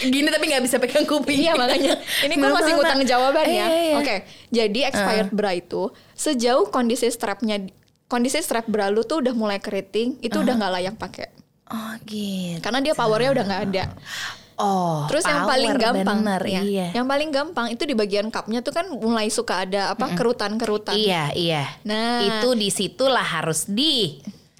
[0.07, 1.35] Gini tapi nggak bisa pegang kuping.
[1.35, 1.99] Iya makanya.
[2.23, 3.67] Ini gue masih ngutang jawaban ya.
[3.67, 3.95] Iya, iya.
[3.99, 4.15] Oke,
[4.55, 7.67] jadi expired bra itu sejauh kondisi strapnya,
[8.07, 11.27] kondisi strap bra lu tuh udah mulai keriting, itu udah nggak layak pakai.
[11.69, 12.63] Oh gitu.
[12.63, 13.83] Karena dia powernya udah nggak ada.
[14.59, 15.07] Oh.
[15.07, 16.87] Terus yang paling gampang, bener, ya, iya.
[16.91, 20.99] yang paling gampang itu di bagian cupnya tuh kan mulai suka ada apa kerutan-kerutan.
[20.99, 21.63] Iya, iya.
[21.87, 22.19] Nah.
[22.27, 24.19] itu di situlah harus di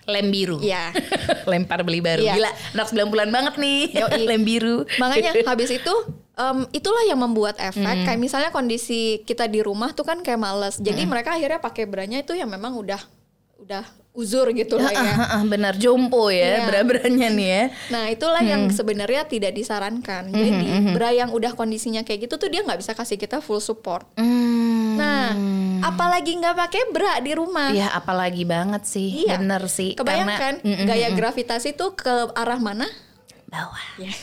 [0.09, 0.57] lem biru.
[0.59, 0.91] Iya.
[1.51, 2.21] Lempar beli baru.
[2.25, 2.33] Iya.
[2.35, 3.79] Gila, anak 90-an banget nih.
[3.95, 4.21] Yoi.
[4.29, 4.77] lem biru.
[4.97, 5.93] Makanya habis itu
[6.35, 10.81] em, itulah yang membuat efek kayak misalnya kondisi kita di rumah tuh kan kayak males.
[10.81, 12.99] Jadi mereka akhirnya pakai branya itu yang memang udah
[13.59, 15.13] udah uzur gitu lah ya.
[15.45, 16.67] Benar jompo ya, Iya.
[16.67, 17.63] bra-branya nih ya.
[17.89, 20.27] Nah itulah yang sebenarnya tidak disarankan.
[20.27, 24.03] Jadi bra yang udah kondisinya kayak gitu tuh dia nggak bisa kasih kita full support.
[24.15, 24.97] Hmm.
[24.97, 25.31] Nah
[25.81, 27.71] apalagi nggak pakai bra di rumah.
[27.71, 29.37] Ya apalagi banget sih, Iya.
[29.37, 29.95] bener sih.
[29.95, 30.85] Kebayangkan Karena, Mm-mm.
[30.85, 32.89] gaya gravitasi tuh ke arah mana?
[33.47, 33.81] bawah.
[33.97, 34.13] Ya.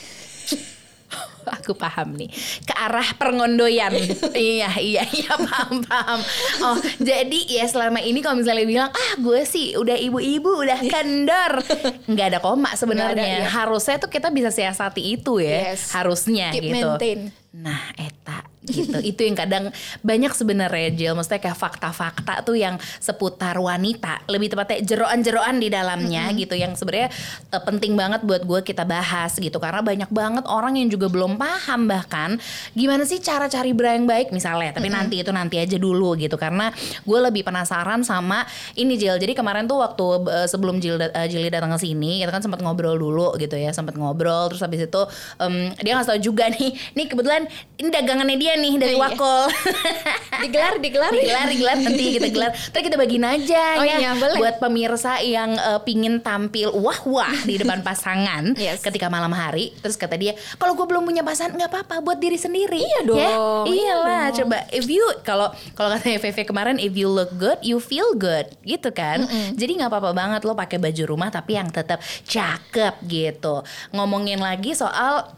[1.61, 2.27] Aku paham nih
[2.63, 3.95] ke arah pengondoyan.
[4.35, 6.19] iya iya iya paham paham.
[6.63, 11.63] Oh jadi ya selama ini kalau misalnya bilang ah gue sih udah ibu-ibu udah kendor,
[12.07, 13.47] nggak ada koma sebenarnya.
[13.47, 13.47] iya.
[13.47, 15.71] Harusnya tuh kita bisa siasati itu ya.
[15.71, 15.95] Yes.
[15.95, 16.73] Harusnya Keep gitu.
[16.75, 17.19] maintain.
[17.55, 18.97] Nah eta gitu.
[18.99, 19.63] Itu yang kadang
[20.03, 21.13] banyak sebenarnya Jill.
[21.15, 24.27] Maksudnya kayak fakta-fakta tuh yang seputar wanita.
[24.27, 27.09] Lebih tepatnya jeroan-jeroan di dalamnya gitu yang sebenarnya
[27.53, 29.57] eh, penting banget buat gue kita bahas gitu.
[29.57, 32.35] Karena banyak banget orang yang juga belum paham bahkan
[32.75, 34.75] gimana sih cara cari bra yang baik misalnya.
[34.75, 36.35] Tapi nanti itu nanti aja dulu gitu.
[36.35, 36.69] Karena
[37.07, 38.43] gue lebih penasaran sama
[38.75, 39.15] ini Jill.
[39.15, 42.43] Jadi kemarin tuh waktu eh, sebelum Jill dat- eh, Jilly datang ke sini kita kan
[42.43, 43.71] sempat ngobrol dulu gitu ya.
[43.71, 45.01] Sempat ngobrol terus habis itu
[45.39, 47.45] em, dia ngasih tahu juga nih nih kebetulan
[47.77, 49.03] ini dagangannya dia nih dari Iya.
[49.03, 49.43] Wakol
[50.37, 52.51] Digelar, digelar, digelar digelar nanti kita gelar.
[52.53, 54.37] Terus kita bagiin aja Oh ya iya, boleh.
[54.37, 58.81] buat pemirsa yang eh, pingin tampil wah wah di depan pasangan Yes.
[58.81, 59.73] ketika malam hari.
[59.77, 62.77] Terus kata dia kalau gue belum punya pasangan nggak apa-apa buat diri sendiri.
[62.77, 63.01] Iya ya?
[63.03, 64.37] Dong, iya iyalah dong.
[64.39, 68.45] coba if you kalau kalau katanya VV kemarin if you look good you feel good
[68.61, 69.25] gitu kan?
[69.53, 73.61] Jadi nggak apa-apa banget lo pakai baju rumah tapi yang tetap cakep gitu.
[73.89, 75.33] Ngomongin lagi soal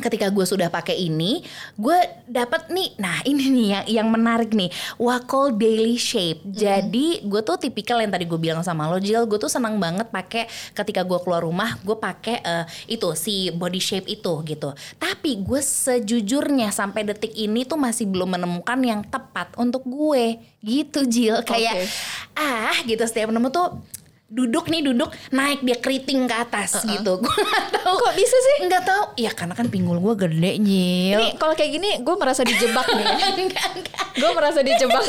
[0.00, 1.40] ketika gue sudah pakai ini,
[1.76, 4.68] gue dapat nih, nah ini nih yang yang menarik nih,
[5.00, 6.44] Wacol Daily Shape.
[6.46, 10.08] Jadi gue tuh tipikal yang tadi gue bilang sama lo, Jill, gue tuh senang banget
[10.12, 14.70] pakai ketika gue keluar rumah, gue pakai eh, itu si body shape itu gitu.
[15.00, 21.06] Tapi gue sejujurnya sampai detik ini tuh masih belum menemukan yang tepat untuk gue, gitu
[21.06, 21.40] Jill.
[21.46, 21.88] Kayak
[22.36, 23.80] ah gitu setiap nemu tuh
[24.26, 27.18] duduk nih duduk naik dia keriting ke atas gitu.
[27.22, 27.94] Gue nggak tahu.
[27.94, 28.56] Kok bisa sih?
[28.66, 29.02] nggak tahu.
[29.16, 31.18] Ya karena kan pinggul gue gede nyil.
[31.22, 33.06] Ini kalau kayak gini gue merasa dijebak nih.
[33.46, 34.04] enggak enggak.
[34.18, 35.04] Gue merasa dijebak.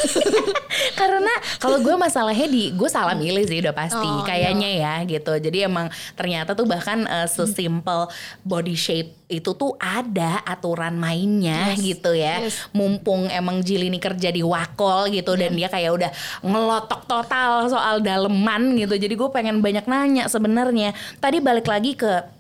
[1.00, 5.34] karena kalau gue masalahnya di gue salah milih sih udah pasti Oh, kayaknya ya gitu.
[5.34, 8.06] Jadi emang ternyata tuh bahkan eh, sesimpel
[8.46, 11.84] body shape itu tuh ada aturan mainnya Yes.
[11.84, 12.48] gitu ya.
[12.48, 12.70] Yes.
[12.72, 16.12] mumpung emang Jill ini kerja di Wakol gitu dan dia kayak udah
[16.46, 18.96] ngelotok total soal daleman gitu.
[18.96, 22.36] jadi gue pengen banyak nanya sebenarnya tadi balik lagi ke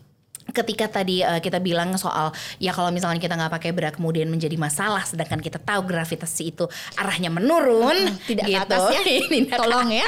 [0.47, 4.55] ketika tadi eh, kita bilang soal ya kalau misalnya kita nggak pakai bra kemudian menjadi
[4.55, 6.63] masalah sedangkan kita tahu gravitasi itu
[6.95, 8.63] arahnya menurun Tidak ke gitu.
[8.63, 9.01] atas ya.
[9.27, 10.07] Tidak Tolong ya.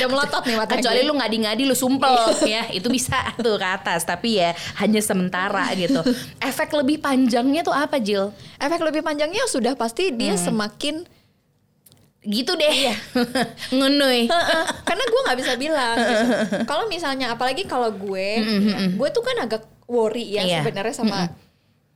[0.00, 2.16] Udah melotot nih mata kecuali lu ngadi-ngadi lu sumpel
[2.48, 6.00] ya itu bisa tuh ke atas tapi ya hanya sementara gitu
[6.40, 10.48] efek lebih panjangnya tuh apa Jill Efek lebih panjangnya sudah pasti dia Hmm.
[10.48, 11.04] semakin
[12.28, 12.94] gitu deh Iya.
[13.76, 14.28] ngenui
[14.84, 16.24] karena gue nggak bisa bilang gitu.
[16.64, 20.60] Kalau misalnya apalagi kalau gue, ya, gue tuh kan agak worry ya Iya.
[20.60, 21.32] sebenarnya sama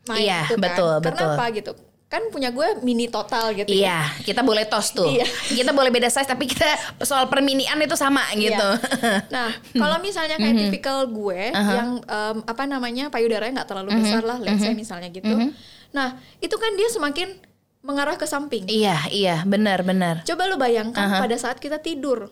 [0.09, 0.65] main Iya, itu kan.
[0.65, 1.37] betul, Karena betul.
[1.37, 1.73] apa gitu?
[2.09, 3.69] Kan punya gue mini total gitu.
[3.69, 3.77] ya.
[3.77, 5.09] Iya, kita boleh tos tuh.
[5.09, 5.25] Iya.
[5.49, 6.65] Kita boleh beda size tapi kita
[7.01, 8.57] soal perminian itu sama gitu.
[8.57, 9.29] Iya.
[9.29, 9.49] Nah,
[9.85, 14.61] kalau misalnya kayak tipikal gue yang em, apa namanya payudaranya nggak terlalu besar lah, let's
[14.61, 15.53] say misalnya gitu.
[15.93, 17.37] Nah, itu kan dia semakin
[17.83, 18.65] mengarah ke samping.
[18.71, 20.23] iya, iya, benar, benar.
[20.23, 22.31] Coba lu bayangkan pada saat kita tidur,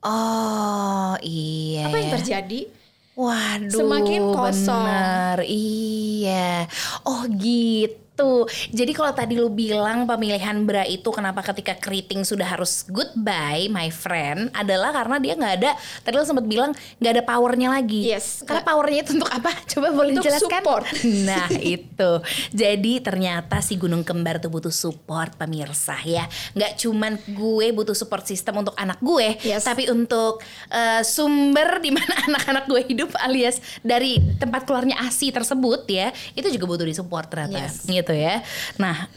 [0.00, 1.86] Oh, iya.
[1.86, 2.60] apa yang terjadi?
[3.12, 4.80] Waduh, Semakin kosong.
[4.80, 6.64] Bener, iya.
[7.04, 8.09] Oh gitu.
[8.70, 13.88] Jadi kalau tadi lu bilang pemilihan bra itu kenapa ketika keriting sudah harus goodbye, my
[13.88, 15.72] friend, adalah karena dia nggak ada.
[16.00, 18.06] Tadi lu sempat bilang nggak ada powernya lagi.
[18.06, 18.42] Yes.
[18.42, 19.50] Karena powernya itu untuk apa?
[19.70, 20.60] Coba boleh Untuk dijelaskan?
[20.60, 20.84] support.
[21.30, 22.10] Nah itu.
[22.50, 26.24] Jadi ternyata si gunung kembar tuh butuh support pemirsa ya.
[26.52, 29.64] Nggak cuman gue butuh support system untuk anak gue, Yes.
[29.64, 35.86] tapi untuk eh, sumber di mana anak-anak gue hidup alias dari tempat keluarnya ASI tersebut
[35.86, 37.84] ya, itu juga butuh disupport ternyata Yes.
[37.84, 38.42] gitu ya.
[38.76, 39.08] Nah,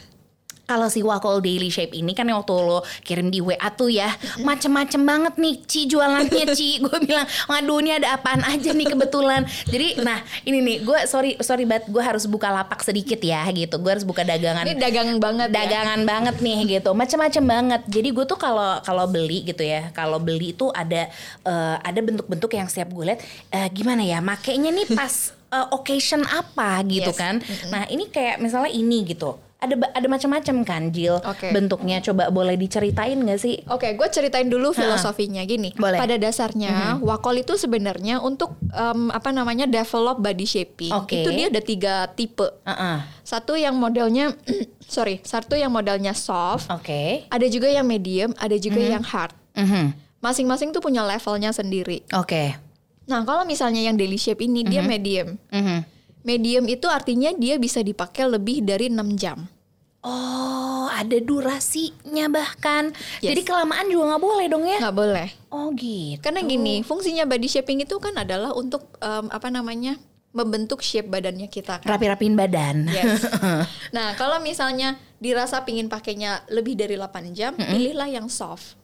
[0.64, 4.08] kalau si Wakol Daily Shape ini kan yang waktu lo kirim di WA tuh ya
[4.40, 6.68] macem-macem banget nih Ci jualannya Ci.
[6.84, 9.44] Gue bilang waduh ini ada apaan aja nih kebetulan.
[9.68, 13.76] Jadi nah ini nih gue sorry sorry banget gue harus buka lapak sedikit ya gitu.
[13.76, 15.56] Gue harus buka dagangan Ini dagang banget ya.
[15.64, 16.90] dagangan banget nih gitu.
[16.96, 17.82] Macam-macam banget.
[17.92, 21.12] Jadi gue tuh kalau kalau beli gitu ya kalau beli itu ada
[21.44, 23.20] eh, ada bentuk-bentuk yang setiap gue lihat
[23.52, 27.16] eh, gimana ya makainya nih pas eh, occasion apa gitu Yes.
[27.16, 27.34] kan
[27.70, 31.48] nah ini kayak misalnya ini gitu ada ada macam-macam kan Jill Oke.
[31.48, 35.72] bentuknya coba boleh diceritain gak sih Oke, gue ceritain dulu filosofinya gini.
[35.72, 35.96] Boleh.
[35.96, 40.92] Pada dasarnya, wakol itu sebenarnya untuk em, apa namanya develop body shaping.
[40.92, 41.24] Oke.
[41.24, 42.44] Itu dia ada tiga tipe.
[42.60, 43.08] Heeh.
[43.24, 44.36] Satu yang modelnya,
[44.84, 46.68] sorry, satu yang modelnya soft.
[46.68, 49.32] oke Ada juga yang medium, ada juga yang hard.
[49.56, 49.96] Mhm.
[50.20, 52.04] Masing-masing tuh punya levelnya sendiri.
[52.12, 52.52] oke
[53.04, 55.36] Nah, kalau misalnya yang daily shape ini dia medium.
[55.48, 55.78] Mhm.
[56.22, 59.44] Medium itu artinya dia bisa dipakai lebih dari 6 jam.
[60.02, 63.32] oh ada durasinya bahkan Yes.
[63.32, 65.28] jadi kelamaan juga nggak boleh dong ya Nggak boleh.
[65.48, 69.96] oh gitu Karena gini, fungsinya body shaping itu kan adalah untuk em, apa namanya?
[70.30, 71.88] membentuk shape badannya kita kan.
[71.88, 73.24] rapi-rapiin badan Yes.
[73.96, 78.76] Nah, kalau misalnya dirasa pingin pakainya lebih dari 8 jam, pilihlah yang soft.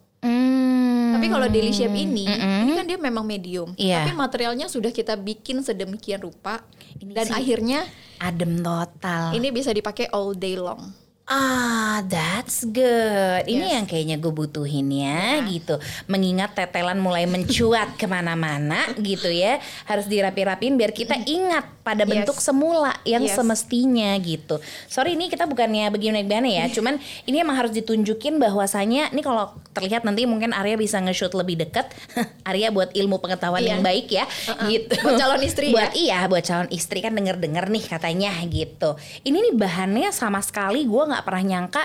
[1.11, 1.15] Hmm.
[1.19, 2.23] Tapi kalau daily shape ini,
[2.63, 3.75] ini kan dia memang medium.
[3.75, 4.07] Iya.
[4.07, 6.63] Tapi materialnya sudah kita bikin sedemikian rupa
[6.97, 7.83] Ini dan sih- akhirnya
[8.17, 9.35] adem total.
[9.35, 10.95] ini bisa dipakai all day long.
[11.31, 13.47] Ah, that's good.
[13.47, 13.75] Ini Yes.
[13.79, 15.79] yang kayaknya gue butuhin ya, gitu.
[16.05, 19.63] Mengingat tetelan mulai mencuat ke mana-mana, gitu ya.
[19.87, 22.11] Harus dirapi-rapiin biar kita ingat pada Yes.
[22.11, 23.39] bentuk semula yang Yes.
[23.39, 24.59] semestinya, gitu.
[24.91, 30.03] Sorry ini kita bukannya begini-begini ya, cuman ini emang harus ditunjukin bahwasanya, ini kalau terlihat
[30.03, 31.87] nanti mungkin Arya bisa nge-shoot lebih deket.
[32.51, 33.79] Arya buat ilmu pengetahuan Iya.
[33.79, 34.27] yang baik ya,
[34.67, 34.99] gitu.
[34.99, 35.95] Buat calon istri buat ya.
[35.95, 38.99] iya buat calon istri kan denger-denger nih katanya gitu.
[39.23, 41.85] Ini nih bahannya sama sekali gue nggak pernah nyangka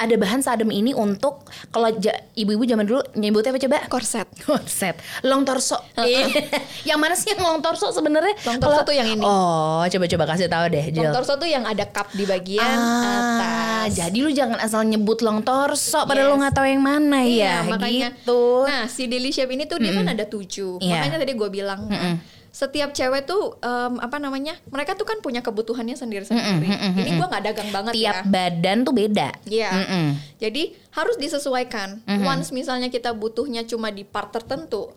[0.00, 1.92] ada bahan seadem ini untuk kalau
[2.32, 3.78] ibu-ibu zaman dulu nyebutnya apa coba?
[3.92, 4.24] Korset.
[4.48, 4.96] Konsep
[5.28, 5.76] long torso.
[6.88, 8.32] yang mana sih yang long torso sebenarnya?
[8.48, 9.20] Long torso Kalau- tuh yang ini.
[9.20, 11.04] Oh, coba-coba kasih tahu deh, Jill.
[11.04, 14.00] Long torso tuh yang ada cup di bagian Ah, atas.
[14.00, 16.42] jadi lu jangan asal nyebut long torso padahal lu Yes.
[16.48, 18.08] nggak tahu yang mana Iya, ya, makanya.
[18.16, 18.42] gitu.
[18.64, 20.80] Nah, si shape ini tuh dia kan ada tujuh.
[20.80, 20.96] Iya.
[20.96, 22.16] Makanya tadi gue bilang kan,
[22.50, 24.58] setiap cewek tuh em, apa namanya?
[24.68, 26.66] Mereka tuh kan punya kebutuhannya sendiri-sendiri.
[26.98, 28.22] Ini gua nggak dagang banget Tiap ya.
[28.26, 29.28] badan tuh beda.
[29.46, 29.70] Iya.
[29.70, 30.06] Mm-mm.
[30.42, 32.02] Jadi harus disesuaikan.
[32.26, 34.90] Once misalnya kita butuhnya cuma di part tertentu,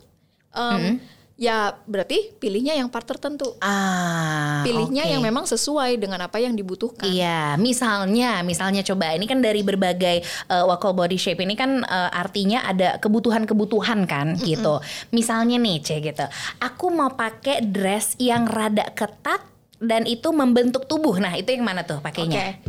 [0.50, 0.98] em,
[1.34, 3.58] ya berarti pilihnya yang part tertentu.
[3.58, 5.12] Ah, Pilihnya oke.
[5.18, 7.10] yang memang sesuai dengan apa yang dibutuhkan.
[7.10, 12.10] Iya, misalnya, misalnya coba ini kan dari berbagai uh, Wakol body shape ini kan uh,
[12.14, 14.78] artinya ada kebutuhan-kebutuhan kan gitu.
[15.10, 16.26] Misalnya nih, C gitu.
[16.62, 19.42] Aku mau pakai dress yang rada ketat
[19.82, 21.18] dan itu membentuk tubuh.
[21.18, 22.62] Nah, itu yang mana tuh pakainya?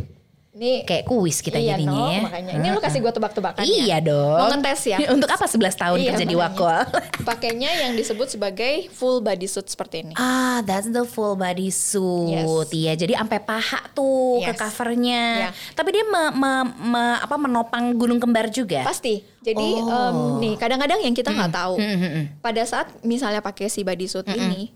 [0.56, 2.20] Ini Kayak kuis kita iya jadinya no, ya.
[2.24, 2.52] makanya.
[2.56, 3.68] Ini lu kasih gua tebak-tebakan ya.
[3.68, 4.38] Iya dong.
[4.40, 4.98] Mau ngetes ya?
[5.14, 6.56] Untuk apa 11 tahun Iya, kerja di makanya.
[6.56, 6.80] Wakol?
[7.28, 10.14] Pakainya yang disebut sebagai full body suit seperti ini.
[10.14, 12.32] Ah, that's the full body suit.
[12.32, 12.72] Yes.
[12.72, 14.58] Iya, jadi sampai paha tuh ke Yes.
[14.58, 15.22] covernya.
[15.36, 15.48] Iya.
[15.72, 18.80] Tapi dia me- me- me- apa menopang gunung kembar juga.
[18.80, 19.20] Pasti.
[19.38, 19.86] Jadi Oh.
[19.86, 21.76] em, nih kadang-kadang yang kita nggak tahu.
[21.76, 22.24] Hmm, hmm, hmm.
[22.40, 24.74] Pada saat misalnya pakai si body suit ini,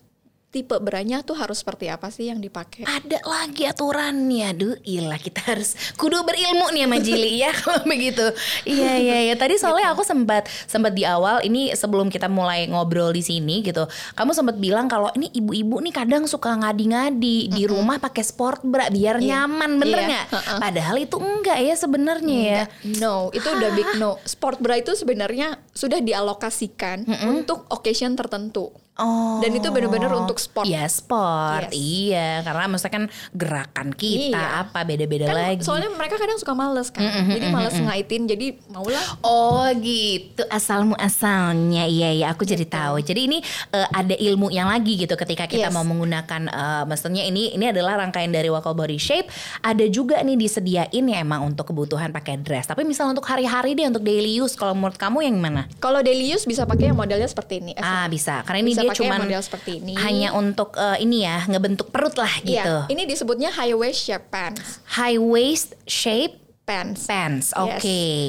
[0.51, 2.83] tipe beranya tuh harus seperti apa sih yang dipakai?
[2.83, 8.27] Ada lagi aturannya, duh, ilah kita harus kudu berilmu nih sama Jili ya kalau begitu.
[8.67, 9.35] Iya iya iya.
[9.39, 13.87] Tadi soalnya aku sempat sempat di awal ini sebelum kita mulai ngobrol di sini gitu,
[14.19, 18.91] kamu sempat bilang kalau ini ibu-ibu nih kadang suka ngadi-ngadi di rumah pakai sport bra
[18.91, 19.47] biar Iya.
[19.47, 20.09] nyaman, bener Iya.
[20.11, 20.25] nggak?
[20.35, 20.59] Heeh.
[20.59, 22.63] Padahal itu enggak ya sebenarnya ya.
[22.99, 24.19] No, itu udah big no.
[24.27, 28.75] Sport bra itu sebenarnya sudah dialokasikan untuk occasion tertentu.
[29.01, 29.41] Oh.
[29.41, 30.65] Dan itu benar-benar untuk sport.
[30.65, 31.73] Iya sport, Yes.
[31.75, 34.63] iya karena maksudnya kan gerakan kita Iya.
[34.63, 35.63] apa beda-beda Kan lagi.
[35.63, 37.05] soalnya mereka kadang suka males kan.
[37.05, 43.01] jadi males ngaitin, jadi maulah Oh gitu asal muasalnya iya iya aku jadi tahu.
[43.01, 43.39] Jadi ini
[43.71, 45.73] eh, ada ilmu yang lagi gitu ketika kita Yes.
[45.73, 49.29] mau menggunakan eh, maksudnya ini ini adalah rangkaian dari Wakal Body Shape.
[49.61, 52.65] Ada juga nih disediain ya emang untuk kebutuhan pakai dress.
[52.65, 55.69] Tapi misal untuk hari-hari deh untuk daily use kalau menurut kamu yang mana?
[55.79, 57.73] Kalau daily use bisa pakai yang modelnya seperti ini.
[57.77, 59.93] Ah bisa karena ini Bisa dia model seperti ini.
[59.99, 62.57] hanya untuk eh, ini ya ngebentuk perut lah gitu.
[62.57, 64.81] Iya, ini disebutnya high waist shape pants.
[64.91, 67.03] High waist shape Pants.
[67.05, 67.51] pants.
[67.53, 67.83] Oke.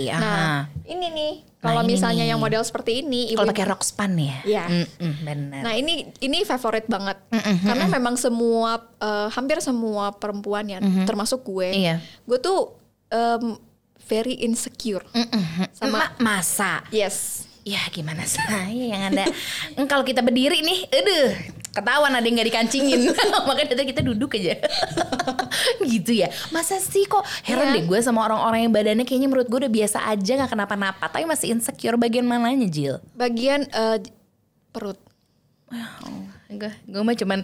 [0.03, 0.11] Yes.
[0.11, 0.19] aha.
[0.19, 1.33] Nah, ini nih.
[1.61, 2.33] Kalau Nah, misalnya nih.
[2.33, 4.41] yang model seperti ini, Kalau pakai rok span ya.
[4.41, 4.65] Iya.
[4.65, 5.61] Mm-mm, benar.
[5.61, 7.21] Nah ini ini favorit banget
[7.61, 11.95] karena memang semua eh, hampir semua perempuan ya termasuk gue, Iya.
[12.23, 12.73] gue tuh
[13.07, 13.61] em,
[14.01, 15.05] very insecure
[15.71, 19.29] sama Ma- masa yes Ya gimana saya yang ada
[19.71, 21.29] Hmm, Kalau kita berdiri nih Aduh
[21.71, 23.15] Ketahuan ada yang gak dikancingin.
[23.47, 24.59] Makanya dari kita duduk aja.
[25.91, 26.27] Gitu ya.
[26.51, 27.23] Masa sih kok?
[27.47, 27.75] Heran Iya.
[27.79, 31.07] deh gue sama orang-orang yang badannya Kayaknya menurut gue udah biasa aja gak kenapa-napa.
[31.07, 34.03] Tapi masih insecure bagian mananya Jill bagian eh,
[34.71, 34.99] perut.
[36.51, 37.39] Gue gue mah cuman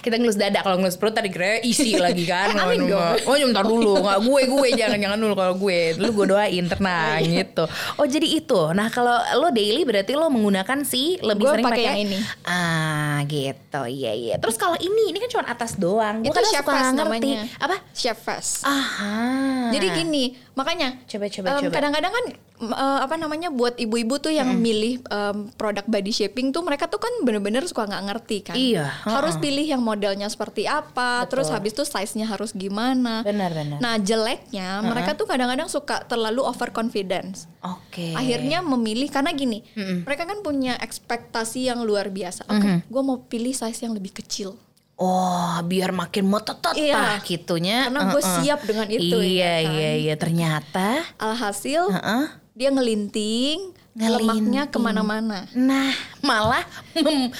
[0.00, 3.16] kita ngelus dada kalau ngelus perut tadi kira isi lagi kan Eh, amin dong.
[3.22, 7.18] oh bentar dulu nggak gue gue jangan jangan dulu kalau gue dulu gue doain tenang
[7.22, 7.42] iya.
[7.42, 7.64] gitu
[7.96, 11.84] oh jadi itu nah kalau lo daily berarti lo menggunakan sih lebih Gue sering pakai
[11.84, 12.18] yang ini.
[12.44, 16.62] ah gitu iya iya terus kalau ini ini kan cuma atas doang gue Itu chef
[16.62, 17.42] suka nggak ngerti namanya.
[17.58, 18.64] apa Chef vest.
[18.64, 21.72] aha Jadi gini, makanya Coba, coba, em, coba.
[21.72, 22.24] kadang-kadang kan
[22.62, 22.70] eh,
[23.00, 27.10] apa namanya buat ibu-ibu tuh yang milih em, produk body shaping tuh mereka tuh kan
[27.20, 28.54] bener-bener suka nggak ngerti kan.
[28.54, 29.42] Iya, Harus heeh.
[29.42, 33.22] pilih yang modelnya seperti apa, terus habis itu size-nya harus gimana.
[33.22, 37.48] benar benar Nah jeleknya mereka tuh kadang-kadang suka terlalu overconfidence.
[37.60, 39.64] oke Akhirnya memilih karena gini,
[40.04, 42.44] mereka kan punya ekspektasi yang luar biasa.
[42.46, 44.56] Oke, gue mau pilih size yang lebih kecil.
[44.96, 46.92] Oh, biar makin metetet Iya.
[46.92, 47.88] tah gitunya.
[47.88, 48.36] Karena gue Heeh.
[48.44, 49.72] siap dengan itu, Iya, ya kan?
[49.72, 50.14] iya, iya.
[50.14, 52.24] Ternyata, Alhasil heeh.
[52.60, 55.48] Dia ngelinting, lemaknya ke mana-mana.
[55.56, 56.60] Nah, malah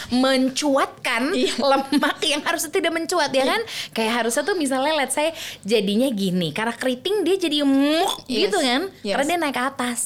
[0.09, 1.61] mencuatkan Iya.
[1.61, 3.61] lemak yang harusnya tidak mencuat ya kan?
[3.92, 8.48] Kayak harusnya tuh misalnya let's say jadinya gini, karena keriting dia jadi muk Yes.
[8.48, 8.88] gitu kan?
[9.04, 9.12] Yes.
[9.12, 10.00] Karena dia naik ke atas.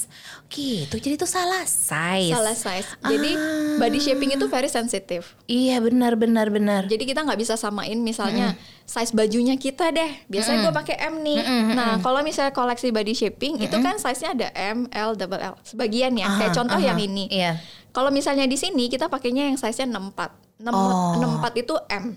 [0.54, 2.30] Gitu, jadi itu salah size.
[2.30, 2.86] Salah size.
[3.02, 3.76] Jadi Ah.
[3.76, 5.26] body shaping itu very sensitive.
[5.44, 6.86] Iya, benar benar benar.
[6.86, 10.10] Jadi kita nggak bisa samain misalnya size bajunya kita deh.
[10.26, 11.42] Biasanya gue pakai M nih.
[11.74, 15.54] Nah kalau misalnya koleksi body shaping itu kan size-nya ada M, L, double L.
[15.60, 16.30] Sebagian ya.
[16.30, 16.86] Kayak Aha, contoh aha.
[16.86, 17.26] yang ini.
[17.28, 17.58] Iya.
[17.90, 20.30] Kalau misalnya di sini kita pakainya yang size-nya 64.
[20.62, 21.18] 6, Oh.
[21.18, 22.14] 64 itu M.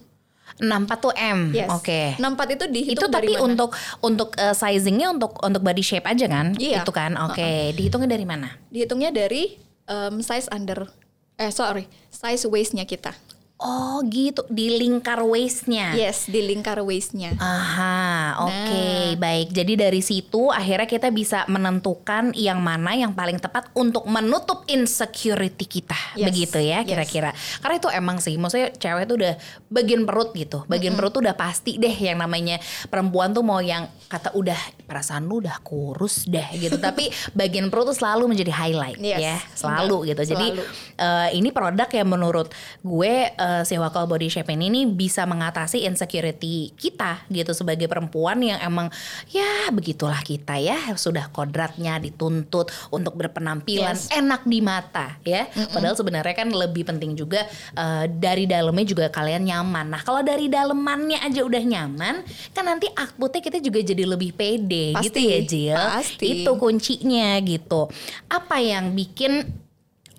[0.57, 1.53] 64 tuh M.
[1.53, 1.69] Yes.
[1.69, 2.17] Oke.
[2.17, 3.45] 64 itu dihitung itu tapi dari mana?
[3.45, 3.69] untuk
[4.01, 6.81] untuk uh, sizingnya untuk untuk body shape aja kan Iya.
[6.81, 10.89] itu kan oke dihitungnya dari mana dihitungnya dari um, size under
[11.37, 13.13] eh sorry, size waist-nya kita.
[13.57, 17.33] Oh gitu di lingkar waistnya Yes, di lingkar waist-nya.
[17.37, 19.49] aha oke Nah, baik.
[19.49, 25.65] Jadi dari situ akhirnya kita bisa menentukan yang mana yang paling tepat untuk menutup insecurity
[25.65, 25.97] kita.
[26.13, 26.27] Yes.
[26.27, 26.87] Begitu ya Yes.
[26.87, 27.29] kira-kira.
[27.57, 29.33] Karena itu emang sih, maksudnya cewek tuh udah
[29.67, 30.61] bagian perut gitu.
[30.65, 35.25] Bagian perut tuh udah pasti deh yang namanya perempuan tuh mau yang kata udah perasaan
[35.25, 36.77] lu udah kurus deh gitu.
[36.83, 39.17] Tapi bagian perut tuh selalu menjadi highlight Yes.
[39.17, 40.21] ya, selalu gitu.
[40.27, 40.63] Jadi Selalu.
[40.97, 43.13] eh, ini produk yang menurut gue
[43.47, 48.91] eh, si Wakal Body Shape ini bisa mengatasi insecurity kita gitu sebagai perempuan yang emang
[49.31, 54.11] ya begitulah kita ya sudah kodratnya dituntut untuk berpenampilan Yes.
[54.11, 55.47] enak di mata ya.
[55.71, 59.87] Padahal sebenarnya kan lebih penting juga eh, dari dalamnya juga kalian nyaman.
[59.87, 62.15] Nah kalau dari dalemannya aja udah nyaman
[62.51, 65.77] kan nanti outputnya kita juga jadi lebih pede gitu Pasti, ya Jill.
[65.77, 66.25] pasti.
[66.41, 67.85] Itu kuncinya gitu.
[68.27, 69.45] Apa yang bikin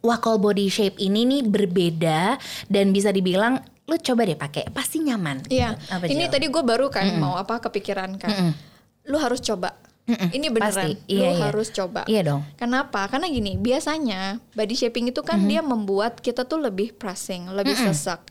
[0.03, 2.39] Wakol body shape ini nih berbeda
[2.71, 5.49] dan bisa dibilang lu coba deh pakai pasti nyaman.
[5.49, 5.75] Iya.
[5.89, 8.53] Apa, Ini tadi gue baru kan mau apa kepikiran kan.
[9.09, 9.73] Lu harus coba.
[10.09, 10.73] Ini beneran.
[10.73, 10.93] Pasti.
[11.05, 11.45] Iya, lu iya.
[11.53, 12.01] harus coba.
[12.09, 12.41] Iya dong.
[12.57, 13.05] Kenapa?
[13.13, 18.25] Karena gini, biasanya body shaping itu kan dia membuat kita tuh lebih pressing, lebih sesak.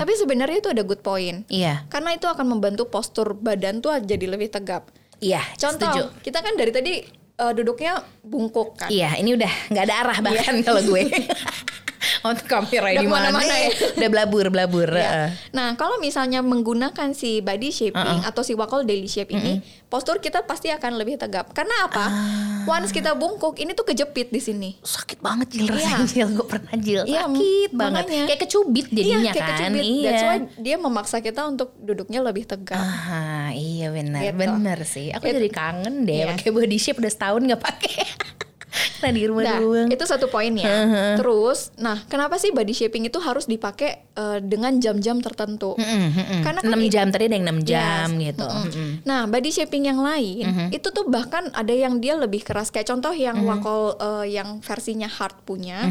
[0.00, 1.48] Tapi sebenarnya itu ada good point.
[1.48, 1.88] Iya.
[1.88, 4.92] Karena itu akan membantu postur badan tuh jadi lebih tegap.
[5.16, 5.40] Iya.
[5.56, 6.02] Contoh, Setuju.
[6.20, 6.92] kita kan dari tadi
[7.38, 8.88] eh, duduknya bungkuk kan.
[8.88, 11.02] Iya, ini udah nggak ada arah bahkan kalau gue.
[12.26, 13.70] Untuk kamera di mana ke mana-mana ya.
[13.98, 14.88] Udah blabur blabur.
[14.88, 15.32] Ya.
[15.50, 20.42] Nah, kalau misalnya menggunakan si body shaping atau si wakol daily shape ini, postur kita
[20.42, 21.50] pasti akan lebih tegap.
[21.50, 22.04] Karena apa?
[22.06, 22.68] Ah.
[22.68, 24.70] Once kita bungkuk, ini tuh kejepit di sini.
[24.78, 25.72] Sakit banget Jil Iya.
[25.72, 28.24] rasanya Jil Gue pernah Jil Iya, Sakit banget makanya.
[28.26, 29.84] Kayak kecubit jadinya iya, kayak kan kecubit.
[29.84, 32.78] Iya That's why dia memaksa kita untuk duduknya lebih tegap.
[32.78, 34.36] Ah, iya benar, Gitu.
[34.36, 35.06] benar sih.
[35.10, 36.34] Aku It- jadi kangen deh Iya.
[36.34, 37.94] pakai body shape udah setahun nggak pakai.
[38.96, 39.88] Karena di rumah Nah, doang.
[39.88, 40.68] itu satu poin ya.
[41.14, 45.74] Terus, nah, kenapa sih body shaping itu harus dipakai eh, dengan jam-jam tertentu?
[45.74, 46.40] Mm-mm, mm-mm.
[46.40, 48.24] Karena kan 6 i- jam tadi ada yang 6 jam Yes.
[48.26, 48.46] gitu.
[48.46, 48.64] Mm-mm.
[48.66, 48.90] Mm-mm.
[49.02, 52.68] Nah, body shaping yang lain itu tuh bahkan ada yang dia lebih keras.
[52.68, 55.84] Kayak contoh yang wakol eh, yang versinya hard punya,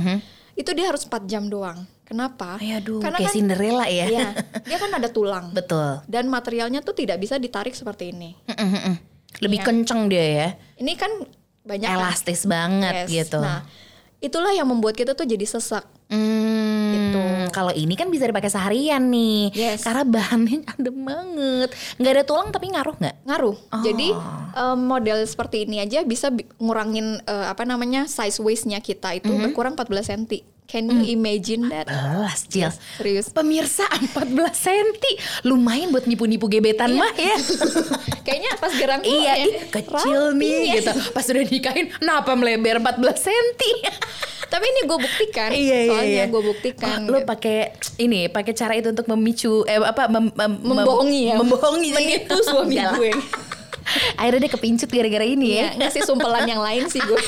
[0.53, 1.83] itu dia harus 4 jam doang.
[2.01, 2.61] Kenapa?
[2.61, 4.05] Ay, aduh, Karena kayak kan Cinderella ya.
[4.05, 4.27] iya,
[4.61, 6.05] dia kan ada tulang Betul.
[6.05, 8.38] dan materialnya tuh tidak bisa ditarik seperti ini.
[8.45, 8.95] Mm-mm, mm-mm.
[9.41, 9.65] Lebih Iya.
[9.65, 10.47] kenceng dia ya.
[10.77, 11.11] Ini kan
[11.66, 11.89] banyak?
[11.89, 13.09] Elastis banget Yes.
[13.11, 13.38] gitu.
[13.38, 13.66] Nah,
[14.18, 15.84] itulah yang membuat kita tuh jadi sesak.
[16.05, 17.22] Hmm, Gitu.
[17.49, 19.82] Kalau ini kan bisa dipakai seharian nih, Yes.
[19.82, 21.70] karena bahannya adem banget.
[21.97, 23.16] Nggak ada tulang tapi ngaruh nggak?
[23.26, 23.57] ngaruh.
[23.57, 23.82] Oh.
[23.82, 24.13] Jadi
[24.53, 29.28] em, model seperti ini aja bisa bi- ngurangin eh, apa namanya size waistnya kita itu
[29.28, 29.41] Mhm.
[29.43, 30.45] berkurang 14 cm.
[30.66, 31.86] Can you imagine that?
[31.86, 32.74] Belas, Jil.
[32.97, 33.30] Serius.
[33.30, 34.18] Pemirsa 14
[34.49, 34.89] cm,
[35.45, 37.38] lumayan buat nipu-nipu gebetan mah ya.
[38.26, 40.74] Kayaknya pas gerang iya, ya, ih, kecil rapi nih ya.
[40.82, 40.91] gitu.
[41.13, 42.97] Pas udah nikahin, kenapa melebar 14
[43.30, 43.93] cm?
[44.51, 46.26] Tapi ini gue buktikan, iya, iya, soalnya iya.
[46.30, 46.97] gue buktikan.
[47.05, 51.22] Oh, lo pakai ini, pakai cara itu untuk memicu eh apa mem, mem- mem- membohongi
[51.30, 53.11] ya, Membohongi menipu suami gue.
[54.19, 55.55] Akhirnya dia kepincut gara-gara ini ya.
[55.55, 57.21] Iya, ngasih sumpelan yang lain sih gue.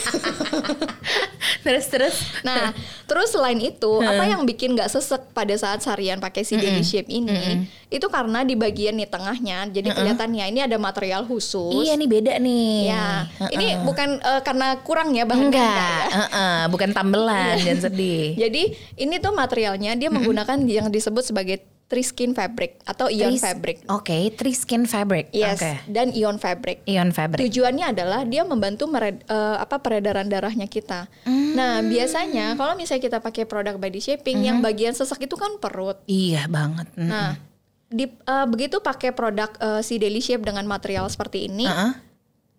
[1.66, 2.16] terus terus.
[2.42, 2.74] Nah,
[3.06, 7.08] terus selain itu, apa yang bikin nggak sesek pada saat seharian pakai si daily shape
[7.08, 7.68] ini?
[7.88, 11.88] Itu karena di bagian nih tengahnya, jadi kelihatannya ini ada material khusus.
[11.88, 12.78] Iya nih beda nih.
[12.92, 13.08] Ya,
[13.54, 16.68] ini bukan eh, karena kurang ya bahannya Enggak, ya.
[16.68, 18.36] bukan tambelan dan sedih.
[18.44, 23.78] Jadi ini tuh materialnya dia menggunakan yang disebut sebagai Triskin fabric atau ion Tris- fabric.
[23.88, 25.32] Oke, Triskin fabric.
[25.32, 25.72] Yes, Oke.
[25.88, 26.84] dan ion fabric.
[26.84, 27.40] Ion fabric.
[27.48, 31.08] Tujuannya adalah dia membantu mered- eh, apa peredaran darahnya kita.
[31.56, 36.04] Nah, biasanya kalau misalnya kita pakai produk body shaping yang bagian sesak itu kan perut.
[36.12, 36.92] Iya banget.
[37.00, 37.08] Mm.
[37.08, 37.40] Nah,
[37.88, 41.96] di, eh, begitu pakai produk eh, si Daily Shape dengan material seperti ini, Heeh.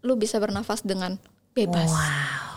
[0.09, 1.21] lu bisa bernafas dengan
[1.53, 1.93] bebas.
[1.93, 2.48] Wow.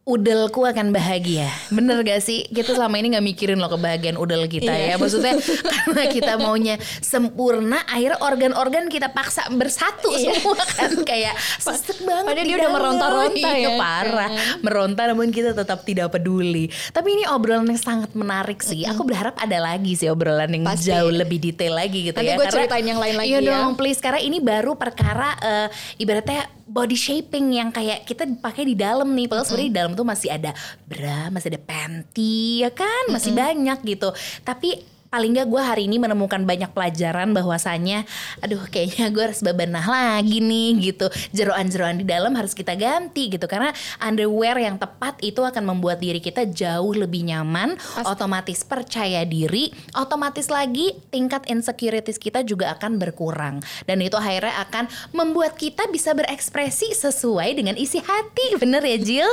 [0.00, 2.48] Udelku akan bahagia, bener gak sih?
[2.48, 4.86] Kita selama ini nggak mikirin loh kebahagiaan udel kita ya.
[4.90, 4.94] Iya.
[4.96, 5.36] Maksudnya
[5.76, 12.26] karena kita maunya sempurna, akhirnya organ-organ kita paksa bersatu semua kan kayak sesek banget.
[12.26, 14.58] Padahal di dia udah meronta-ronta Iya, ya, parah, kan?
[14.64, 16.72] meronta namun kita tetap tidak peduli.
[16.90, 18.88] Tapi ini obrolan yang sangat menarik sih.
[18.88, 20.90] Aku berharap ada lagi sih obrolan yang Pasti.
[20.90, 22.40] jauh lebih detail lagi gitu Nanti ya.
[22.40, 23.50] gue Karena- ceritain yang lain lagi Iya ya.
[23.52, 25.68] dong, please karena ini baru perkara eh,
[26.00, 30.06] ibaratnya body shaping yang kayak kita pakai di dalam nih padahal sebenarnya di dalam tuh
[30.06, 30.54] masih ada
[30.86, 33.10] bra masih ada panty ya kan?
[33.10, 34.10] Masih banyak gitu.
[34.42, 38.06] Tapi paling gak gue hari ini menemukan banyak pelajaran bahwasannya
[38.38, 41.10] aduh kayaknya gue harus bebenah lagi nih gitu.
[41.34, 43.50] Jeroan-jeroan di dalam harus kita ganti gitu.
[43.50, 47.74] Karena underwear yang tepat itu akan membuat diri kita jauh lebih nyaman
[48.06, 53.58] otomatis percaya diri otomatis lagi tingkat insecurities kita juga akan berkurang.
[53.90, 58.54] Dan itu akhirnya akan membuat kita bisa berekspresi sesuai dengan isi hati.
[58.62, 59.30] Bener ya Jill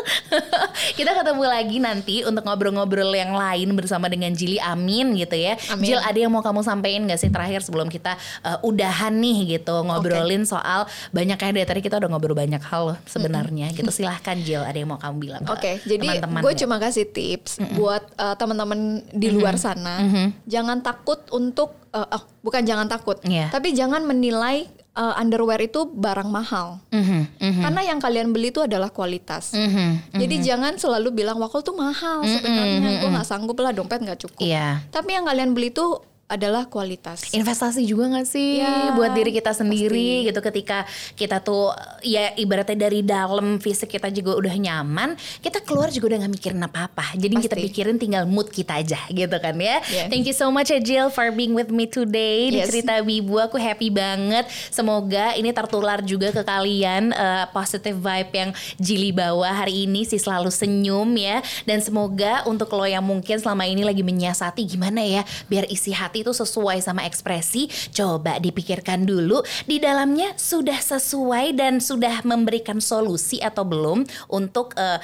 [0.97, 4.57] kita ketemu lagi nanti untuk ngobrol-ngobrol yang lain bersama dengan Jili.
[4.57, 5.85] Amin gitu ya Amin.
[5.85, 9.83] Jill ada yang mau kamu sampaikan gak sih terakhir sebelum kita uh, udahan nih gitu
[9.83, 13.89] ngobrolin soal banyak kayak dari tadi kita udah ngobrol banyak hal sebenarnya gitu.
[13.89, 17.59] Silahkan Jill ada yang mau kamu bilang ke Oke, jadi teman-teman gue cuma kasih tips
[17.73, 20.03] buat uh, teman-teman di luar sana,
[20.45, 23.49] jangan takut untuk, uh, oh, bukan jangan takut, Iya.
[23.49, 28.59] tapi jangan menilai uh, underwear itu barang mahal, Mhm, mhm, karena yang kalian beli itu
[28.59, 29.53] adalah kualitas.
[29.53, 34.19] mhm, Jadi jangan selalu bilang wakol tuh mahal sebenarnya, gue nggak sanggup lah, dompet nggak
[34.19, 34.41] cukup.
[34.41, 34.81] Iya.
[34.89, 35.85] Tapi yang kalian beli itu
[36.27, 37.31] adalah kualitas.
[37.31, 40.83] investasi juga gak sih Ya, buat diri kita sendiri gitu ketika
[41.15, 41.71] kita tuh
[42.01, 45.09] ya ibaratnya dari dalam fisik kita juga udah nyaman
[45.39, 47.65] kita keluar juga udah gak mikirin apa-apa jadi yang kita Pasti.
[47.65, 50.09] pikirin tinggal mood kita aja gitu kan ya Yes.
[50.09, 52.67] thank you so much ya Jill for being with me today di Yes.
[52.67, 58.49] cerita Bibu aku happy banget semoga ini tertular juga ke kalian eh, positive vibe yang
[58.75, 63.63] Jili bawa hari ini sih selalu senyum ya dan semoga untuk lo yang mungkin selama
[63.63, 69.41] ini lagi menyiasati gimana ya biar isi hati itu sesuai sama ekspresi coba dipikirkan dulu
[69.65, 74.99] di dalamnya sudah sesuai dan sudah memberikan solusi atau belum untuk eh,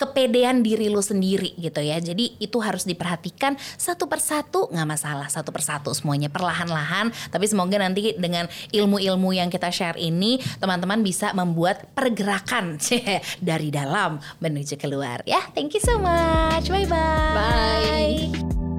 [0.00, 2.00] kepedean diri lu sendiri gitu ya.
[2.00, 7.12] Jadi itu harus diperhatikan satu persatu nggak masalah satu persatu semuanya perlahan-lahan.
[7.28, 12.80] Tapi semoga nanti dengan ilmu-ilmu yang kita share ini teman-teman bisa membuat pergerakan
[13.52, 15.44] dari dalam menuju keluar ya.
[15.52, 16.72] Thank you so much.
[16.72, 16.88] Bye.
[16.88, 18.69] Bye.